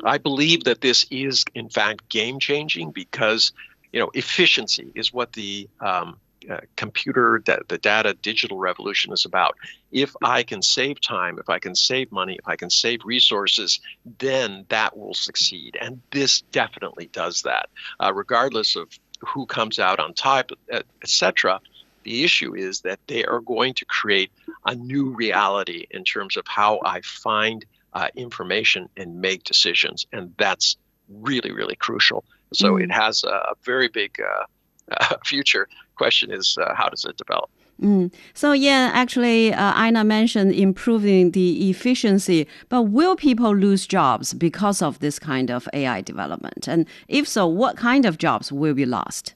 I 0.03 0.17
believe 0.17 0.65
that 0.65 0.81
this 0.81 1.05
is 1.09 1.45
in 1.55 1.69
fact 1.69 2.09
game 2.09 2.39
changing 2.39 2.91
because 2.91 3.53
you 3.91 3.99
know 3.99 4.11
efficiency 4.13 4.91
is 4.95 5.13
what 5.13 5.33
the 5.33 5.69
um, 5.79 6.17
uh, 6.49 6.59
computer, 6.75 7.41
that 7.45 7.67
the 7.67 7.77
data 7.77 8.13
digital 8.21 8.57
revolution 8.57 9.13
is 9.13 9.25
about. 9.25 9.55
If 9.91 10.15
I 10.23 10.43
can 10.43 10.61
save 10.61 11.01
time, 11.01 11.39
if 11.39 11.49
I 11.49 11.59
can 11.59 11.75
save 11.75 12.11
money, 12.11 12.35
if 12.35 12.47
I 12.47 12.55
can 12.55 12.69
save 12.69 12.99
resources, 13.05 13.79
then 14.19 14.65
that 14.69 14.97
will 14.97 15.13
succeed. 15.13 15.77
And 15.79 16.01
this 16.11 16.41
definitely 16.51 17.07
does 17.07 17.41
that, 17.43 17.69
uh, 17.99 18.13
regardless 18.13 18.75
of 18.75 18.89
who 19.19 19.45
comes 19.45 19.79
out 19.79 19.99
on 19.99 20.13
top, 20.13 20.51
etc. 21.01 21.61
The 22.03 22.23
issue 22.23 22.55
is 22.55 22.81
that 22.81 22.99
they 23.07 23.23
are 23.23 23.39
going 23.39 23.73
to 23.75 23.85
create 23.85 24.31
a 24.65 24.75
new 24.75 25.09
reality 25.11 25.87
in 25.91 26.03
terms 26.03 26.35
of 26.35 26.45
how 26.47 26.79
I 26.83 27.01
find 27.01 27.65
uh, 27.93 28.09
information 28.15 28.89
and 28.97 29.21
make 29.21 29.43
decisions, 29.43 30.05
and 30.11 30.33
that's 30.37 30.77
really, 31.09 31.51
really 31.51 31.75
crucial. 31.75 32.25
So 32.53 32.73
mm. 32.73 32.83
it 32.83 32.91
has 32.91 33.23
a 33.23 33.53
very 33.63 33.87
big 33.87 34.19
uh, 34.19 34.45
uh, 34.91 35.15
future. 35.25 35.67
Question 35.95 36.31
is, 36.31 36.57
uh, 36.59 36.73
how 36.75 36.89
does 36.89 37.05
it 37.05 37.17
develop? 37.17 37.49
Mm. 37.81 38.13
So 38.33 38.53
yeah, 38.53 38.91
actually, 38.93 39.53
uh, 39.53 39.73
Einar 39.75 40.03
mentioned 40.03 40.53
improving 40.53 41.31
the 41.31 41.69
efficiency, 41.69 42.47
but 42.69 42.83
will 42.83 43.15
people 43.15 43.55
lose 43.55 43.87
jobs 43.87 44.33
because 44.33 44.81
of 44.81 44.99
this 44.99 45.19
kind 45.19 45.49
of 45.49 45.67
AI 45.73 46.01
development? 46.01 46.67
And 46.67 46.87
if 47.07 47.27
so, 47.27 47.47
what 47.47 47.75
kind 47.75 48.05
of 48.05 48.17
jobs 48.17 48.51
will 48.51 48.73
be 48.73 48.85
lost? 48.85 49.33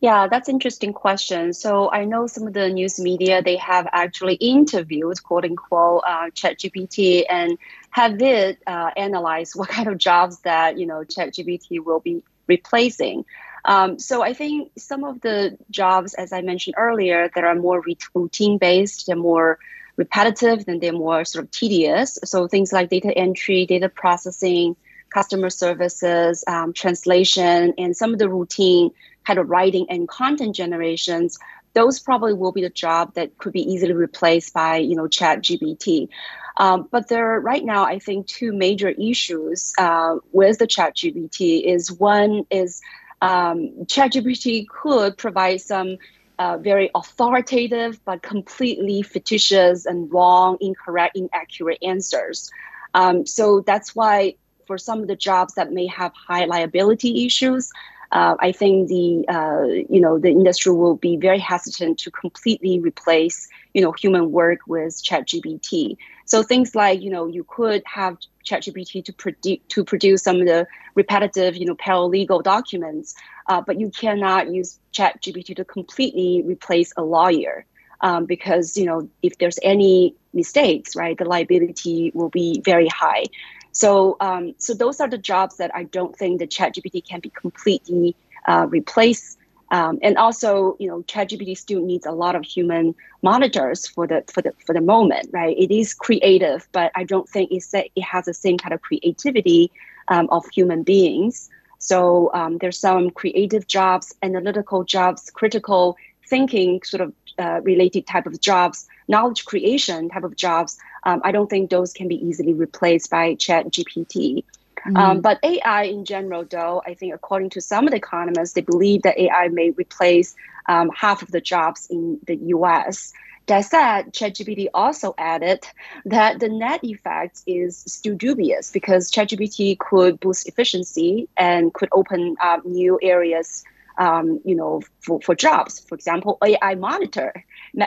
Yeah, 0.00 0.28
that's 0.28 0.48
interesting 0.48 0.94
question. 0.94 1.52
So 1.52 1.90
I 1.92 2.06
know 2.06 2.26
some 2.26 2.46
of 2.46 2.54
the 2.54 2.70
news 2.70 2.98
media 2.98 3.42
they 3.42 3.56
have 3.56 3.86
actually 3.92 4.36
interviewed 4.36 5.22
quote 5.22 5.44
unquote 5.44 6.02
uh, 6.06 6.30
ChatGPT 6.30 7.24
and 7.28 7.58
have 7.90 8.20
it 8.22 8.62
uh, 8.66 8.90
analyze 8.96 9.52
what 9.54 9.68
kind 9.68 9.88
of 9.88 9.98
jobs 9.98 10.40
that 10.40 10.78
you 10.78 10.86
know 10.86 11.04
ChatGPT 11.04 11.84
will 11.84 12.00
be 12.00 12.22
replacing. 12.46 13.26
Um, 13.64 13.98
so 13.98 14.22
I 14.22 14.32
think 14.32 14.72
some 14.78 15.04
of 15.04 15.20
the 15.20 15.56
jobs, 15.70 16.14
as 16.14 16.32
I 16.32 16.42
mentioned 16.42 16.74
earlier, 16.78 17.30
that 17.34 17.44
are 17.44 17.54
more 17.54 17.82
routine 18.14 18.58
based, 18.58 19.06
they're 19.06 19.16
more 19.16 19.58
repetitive, 19.96 20.64
then 20.64 20.80
they're 20.80 20.92
more 20.92 21.24
sort 21.24 21.44
of 21.44 21.50
tedious. 21.50 22.18
So 22.24 22.48
things 22.48 22.72
like 22.72 22.88
data 22.90 23.16
entry, 23.16 23.66
data 23.66 23.88
processing, 23.88 24.76
customer 25.10 25.50
services, 25.50 26.44
um, 26.46 26.72
translation, 26.72 27.74
and 27.76 27.96
some 27.96 28.12
of 28.12 28.18
the 28.18 28.28
routine 28.28 28.90
kind 29.26 29.38
of 29.38 29.50
writing 29.50 29.86
and 29.90 30.08
content 30.08 30.54
generations, 30.56 31.38
those 31.74 32.00
probably 32.00 32.32
will 32.32 32.52
be 32.52 32.62
the 32.62 32.70
job 32.70 33.14
that 33.14 33.36
could 33.38 33.52
be 33.52 33.72
easily 33.72 33.92
replaced 33.92 34.52
by 34.52 34.76
you 34.76 34.96
know 34.96 35.06
chat 35.06 35.42
gpt 35.42 36.08
um, 36.56 36.88
but 36.90 37.08
there 37.08 37.34
are 37.34 37.40
right 37.40 37.64
now 37.64 37.84
i 37.84 37.98
think 37.98 38.26
two 38.26 38.52
major 38.52 38.88
issues 38.88 39.72
uh, 39.78 40.16
with 40.32 40.58
the 40.58 40.66
chat 40.66 40.96
gpt 40.96 41.62
is 41.64 41.92
one 41.92 42.44
is 42.50 42.80
um, 43.20 43.84
ChatGPT 43.84 44.66
could 44.68 45.16
provide 45.16 45.60
some 45.60 45.98
uh, 46.38 46.56
very 46.56 46.90
authoritative 46.94 48.00
but 48.04 48.22
completely 48.22 49.02
fictitious 49.02 49.84
and 49.84 50.10
wrong, 50.12 50.56
incorrect, 50.60 51.16
inaccurate 51.16 51.78
answers. 51.82 52.50
Um, 52.94 53.26
so 53.26 53.60
that's 53.60 53.94
why 53.94 54.36
for 54.66 54.78
some 54.78 55.02
of 55.02 55.08
the 55.08 55.16
jobs 55.16 55.54
that 55.54 55.72
may 55.72 55.86
have 55.88 56.12
high 56.14 56.46
liability 56.46 57.26
issues, 57.26 57.70
uh, 58.12 58.36
I 58.40 58.52
think 58.52 58.88
the 58.88 59.24
uh, 59.28 59.64
you 59.88 60.00
know 60.00 60.18
the 60.18 60.30
industry 60.30 60.72
will 60.72 60.96
be 60.96 61.16
very 61.16 61.38
hesitant 61.38 61.98
to 61.98 62.10
completely 62.10 62.80
replace 62.80 63.48
you 63.74 63.82
know 63.82 63.92
human 63.92 64.32
work 64.32 64.60
with 64.66 65.00
ChatGPT. 65.02 65.96
So 66.30 66.44
things 66.44 66.76
like 66.76 67.02
you 67.02 67.10
know 67.10 67.26
you 67.26 67.42
could 67.42 67.82
have 67.86 68.16
ChatGPT 68.48 69.04
to 69.04 69.12
produce 69.12 69.58
to 69.70 69.84
produce 69.84 70.22
some 70.22 70.40
of 70.40 70.46
the 70.46 70.64
repetitive 70.94 71.56
you 71.56 71.66
know 71.66 71.74
paralegal 71.74 72.44
documents, 72.44 73.16
uh, 73.48 73.60
but 73.66 73.80
you 73.80 73.90
cannot 73.90 74.48
use 74.48 74.78
ChatGPT 74.92 75.56
to 75.56 75.64
completely 75.64 76.42
replace 76.46 76.92
a 76.96 77.02
lawyer. 77.02 77.66
Um, 78.02 78.26
because 78.26 78.76
you 78.76 78.86
know 78.86 79.08
if 79.22 79.38
there's 79.38 79.58
any 79.62 80.14
mistakes, 80.32 80.94
right, 80.94 81.18
the 81.18 81.24
liability 81.24 82.12
will 82.14 82.30
be 82.30 82.62
very 82.64 82.86
high. 82.86 83.24
So, 83.72 84.16
um, 84.20 84.54
so 84.58 84.72
those 84.72 85.00
are 85.00 85.08
the 85.08 85.18
jobs 85.18 85.56
that 85.56 85.74
I 85.74 85.82
don't 85.82 86.16
think 86.16 86.38
the 86.38 86.46
ChatGPT 86.46 87.06
can 87.06 87.20
be 87.20 87.30
completely 87.30 88.14
uh, 88.46 88.66
replaced. 88.68 89.36
Um, 89.70 89.98
and 90.02 90.16
also, 90.18 90.76
you 90.78 90.88
know, 90.88 91.02
ChatGPT 91.02 91.56
still 91.56 91.84
needs 91.84 92.06
a 92.06 92.12
lot 92.12 92.34
of 92.34 92.44
human 92.44 92.94
monitors 93.22 93.86
for 93.86 94.06
the 94.06 94.24
for 94.32 94.42
the 94.42 94.52
for 94.66 94.72
the 94.74 94.80
moment, 94.80 95.30
right? 95.32 95.56
It 95.56 95.70
is 95.70 95.94
creative, 95.94 96.68
but 96.72 96.90
I 96.94 97.04
don't 97.04 97.28
think 97.28 97.52
it's 97.52 97.72
it 97.72 97.90
has 98.02 98.24
the 98.24 98.34
same 98.34 98.58
kind 98.58 98.74
of 98.74 98.82
creativity 98.82 99.70
um, 100.08 100.28
of 100.30 100.44
human 100.50 100.82
beings. 100.82 101.48
So 101.78 102.30
um, 102.34 102.58
there's 102.58 102.78
some 102.78 103.10
creative 103.10 103.66
jobs, 103.66 104.14
analytical 104.22 104.84
jobs, 104.84 105.30
critical 105.30 105.96
thinking 106.26 106.82
sort 106.82 107.00
of 107.00 107.12
uh, 107.38 107.60
related 107.62 108.06
type 108.06 108.26
of 108.26 108.40
jobs, 108.40 108.86
knowledge 109.08 109.44
creation 109.44 110.08
type 110.10 110.24
of 110.24 110.36
jobs 110.36 110.78
um, 111.04 111.20
I 111.24 111.32
don't 111.32 111.48
think 111.48 111.70
those 111.70 111.92
can 111.92 112.08
be 112.08 112.16
easily 112.26 112.52
replaced 112.52 113.10
by 113.10 113.34
Chat 113.34 113.66
GPT. 113.66 114.44
Mm. 114.86 114.96
Um, 114.98 115.20
but 115.20 115.38
AI 115.42 115.84
in 115.84 116.04
general, 116.04 116.44
though, 116.48 116.82
I 116.86 116.94
think 116.94 117.14
according 117.14 117.50
to 117.50 117.60
some 117.60 117.86
of 117.86 117.90
the 117.90 117.96
economists, 117.96 118.54
they 118.54 118.62
believe 118.62 119.02
that 119.02 119.18
AI 119.18 119.48
may 119.48 119.70
replace 119.70 120.34
um, 120.68 120.90
half 120.94 121.22
of 121.22 121.30
the 121.30 121.40
jobs 121.40 121.86
in 121.90 122.18
the 122.26 122.36
US. 122.36 123.12
That 123.46 123.62
said, 123.62 124.12
ChatGPT 124.12 124.68
also 124.72 125.14
added 125.18 125.66
that 126.04 126.38
the 126.38 126.48
net 126.48 126.84
effect 126.84 127.42
is 127.46 127.78
still 127.78 128.14
dubious 128.14 128.70
because 128.70 129.10
ChatGPT 129.10 129.78
could 129.78 130.20
boost 130.20 130.46
efficiency 130.46 131.28
and 131.36 131.74
could 131.74 131.88
open 131.92 132.36
up 132.40 132.64
new 132.64 132.98
areas, 133.02 133.64
um, 133.98 134.40
you 134.44 134.54
know, 134.54 134.82
for, 135.00 135.20
for 135.20 135.34
jobs. 135.34 135.80
For 135.80 135.96
example, 135.96 136.38
AI 136.44 136.76
monitor, 136.76 137.44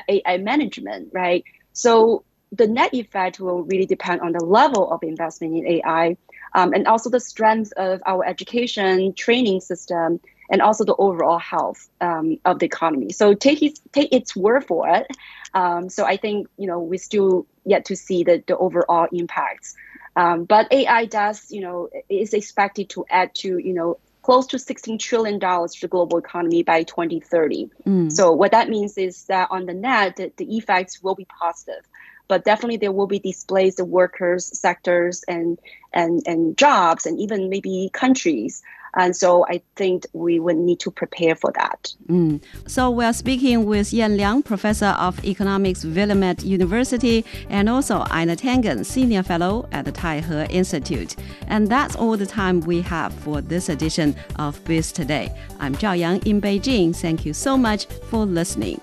AI 0.09 0.37
management, 0.37 1.09
right? 1.13 1.45
So 1.71 2.25
the 2.51 2.67
net 2.67 2.93
effect 2.93 3.39
will 3.39 3.63
really 3.63 3.85
depend 3.85 4.21
on 4.21 4.33
the 4.33 4.43
level 4.43 4.91
of 4.91 5.01
investment 5.01 5.55
in 5.55 5.67
AI 5.67 6.17
um, 6.55 6.73
and 6.73 6.87
also 6.87 7.09
the 7.09 7.19
strength 7.19 7.73
of 7.77 8.01
our 8.05 8.25
education 8.25 9.13
training 9.13 9.61
system 9.61 10.19
and 10.49 10.61
also 10.61 10.83
the 10.83 10.95
overall 10.95 11.39
health 11.39 11.89
um, 12.01 12.37
of 12.45 12.59
the 12.59 12.65
economy. 12.65 13.11
So 13.11 13.33
take 13.33 13.61
its, 13.63 13.81
take 13.91 14.13
its 14.13 14.35
word 14.35 14.65
for 14.65 14.87
it. 14.89 15.07
Um, 15.53 15.89
so 15.89 16.05
I 16.05 16.17
think 16.17 16.47
you 16.57 16.67
know 16.67 16.79
we 16.79 16.97
still 16.97 17.45
yet 17.65 17.85
to 17.85 17.95
see 17.95 18.23
the, 18.23 18.43
the 18.45 18.57
overall 18.57 19.07
impacts. 19.11 19.75
Um, 20.15 20.45
but 20.45 20.71
AI 20.71 21.05
does 21.05 21.49
you 21.49 21.61
know 21.61 21.89
is 22.09 22.33
expected 22.33 22.89
to 22.91 23.05
add 23.09 23.33
to 23.35 23.57
you 23.57 23.73
know 23.73 23.97
close 24.23 24.47
to 24.47 24.55
$16 24.55 24.99
trillion 24.99 25.37
to 25.37 25.77
the 25.81 25.87
global 25.89 26.17
economy 26.17 26.63
by 26.63 26.83
2030. 26.83 27.69
Mm. 27.85 28.09
So 28.09 28.31
what 28.31 28.51
that 28.51 28.69
means 28.69 28.97
is 28.97 29.25
that 29.25 29.49
on 29.51 29.65
the 29.65 29.73
net, 29.73 30.15
the, 30.15 30.31
the 30.37 30.57
effects 30.57 31.03
will 31.03 31.13
be 31.13 31.25
positive 31.25 31.83
but 32.27 32.45
definitely 32.45 32.77
there 32.77 32.91
will 32.91 33.07
be 33.07 33.19
displaced 33.19 33.79
workers, 33.81 34.45
sectors, 34.57 35.23
and 35.27 35.59
and 35.93 36.21
and 36.25 36.57
jobs, 36.57 37.05
and 37.05 37.19
even 37.19 37.49
maybe 37.49 37.89
countries. 37.93 38.61
And 38.95 39.15
so 39.15 39.45
I 39.47 39.61
think 39.75 40.05
we 40.13 40.39
would 40.39 40.57
need 40.57 40.79
to 40.81 40.91
prepare 40.91 41.35
for 41.35 41.51
that. 41.53 41.93
Mm. 42.07 42.41
So 42.67 42.91
we 42.91 43.03
are 43.05 43.13
speaking 43.13 43.65
with 43.65 43.91
Yan 43.91 44.17
Liang, 44.17 44.43
Professor 44.43 44.93
of 44.99 45.23
Economics, 45.25 45.83
Willamette 45.83 46.43
University, 46.43 47.25
and 47.49 47.69
also 47.69 48.05
Einar 48.11 48.35
Tangen, 48.35 48.85
Senior 48.85 49.23
Fellow 49.23 49.67
at 49.71 49.85
the 49.85 49.91
Taihe 49.91 50.47
Institute. 50.51 51.15
And 51.47 51.69
that's 51.69 51.95
all 51.95 52.17
the 52.17 52.27
time 52.27 52.61
we 52.61 52.81
have 52.81 53.13
for 53.13 53.41
this 53.41 53.67
edition 53.67 54.15
of 54.37 54.63
Biz 54.65 54.91
Today. 54.91 55.31
I'm 55.59 55.75
Zhao 55.75 55.97
Yang 55.97 56.27
in 56.27 56.39
Beijing. 56.39 56.95
Thank 56.95 57.25
you 57.25 57.33
so 57.33 57.57
much 57.57 57.85
for 57.85 58.25
listening. 58.25 58.79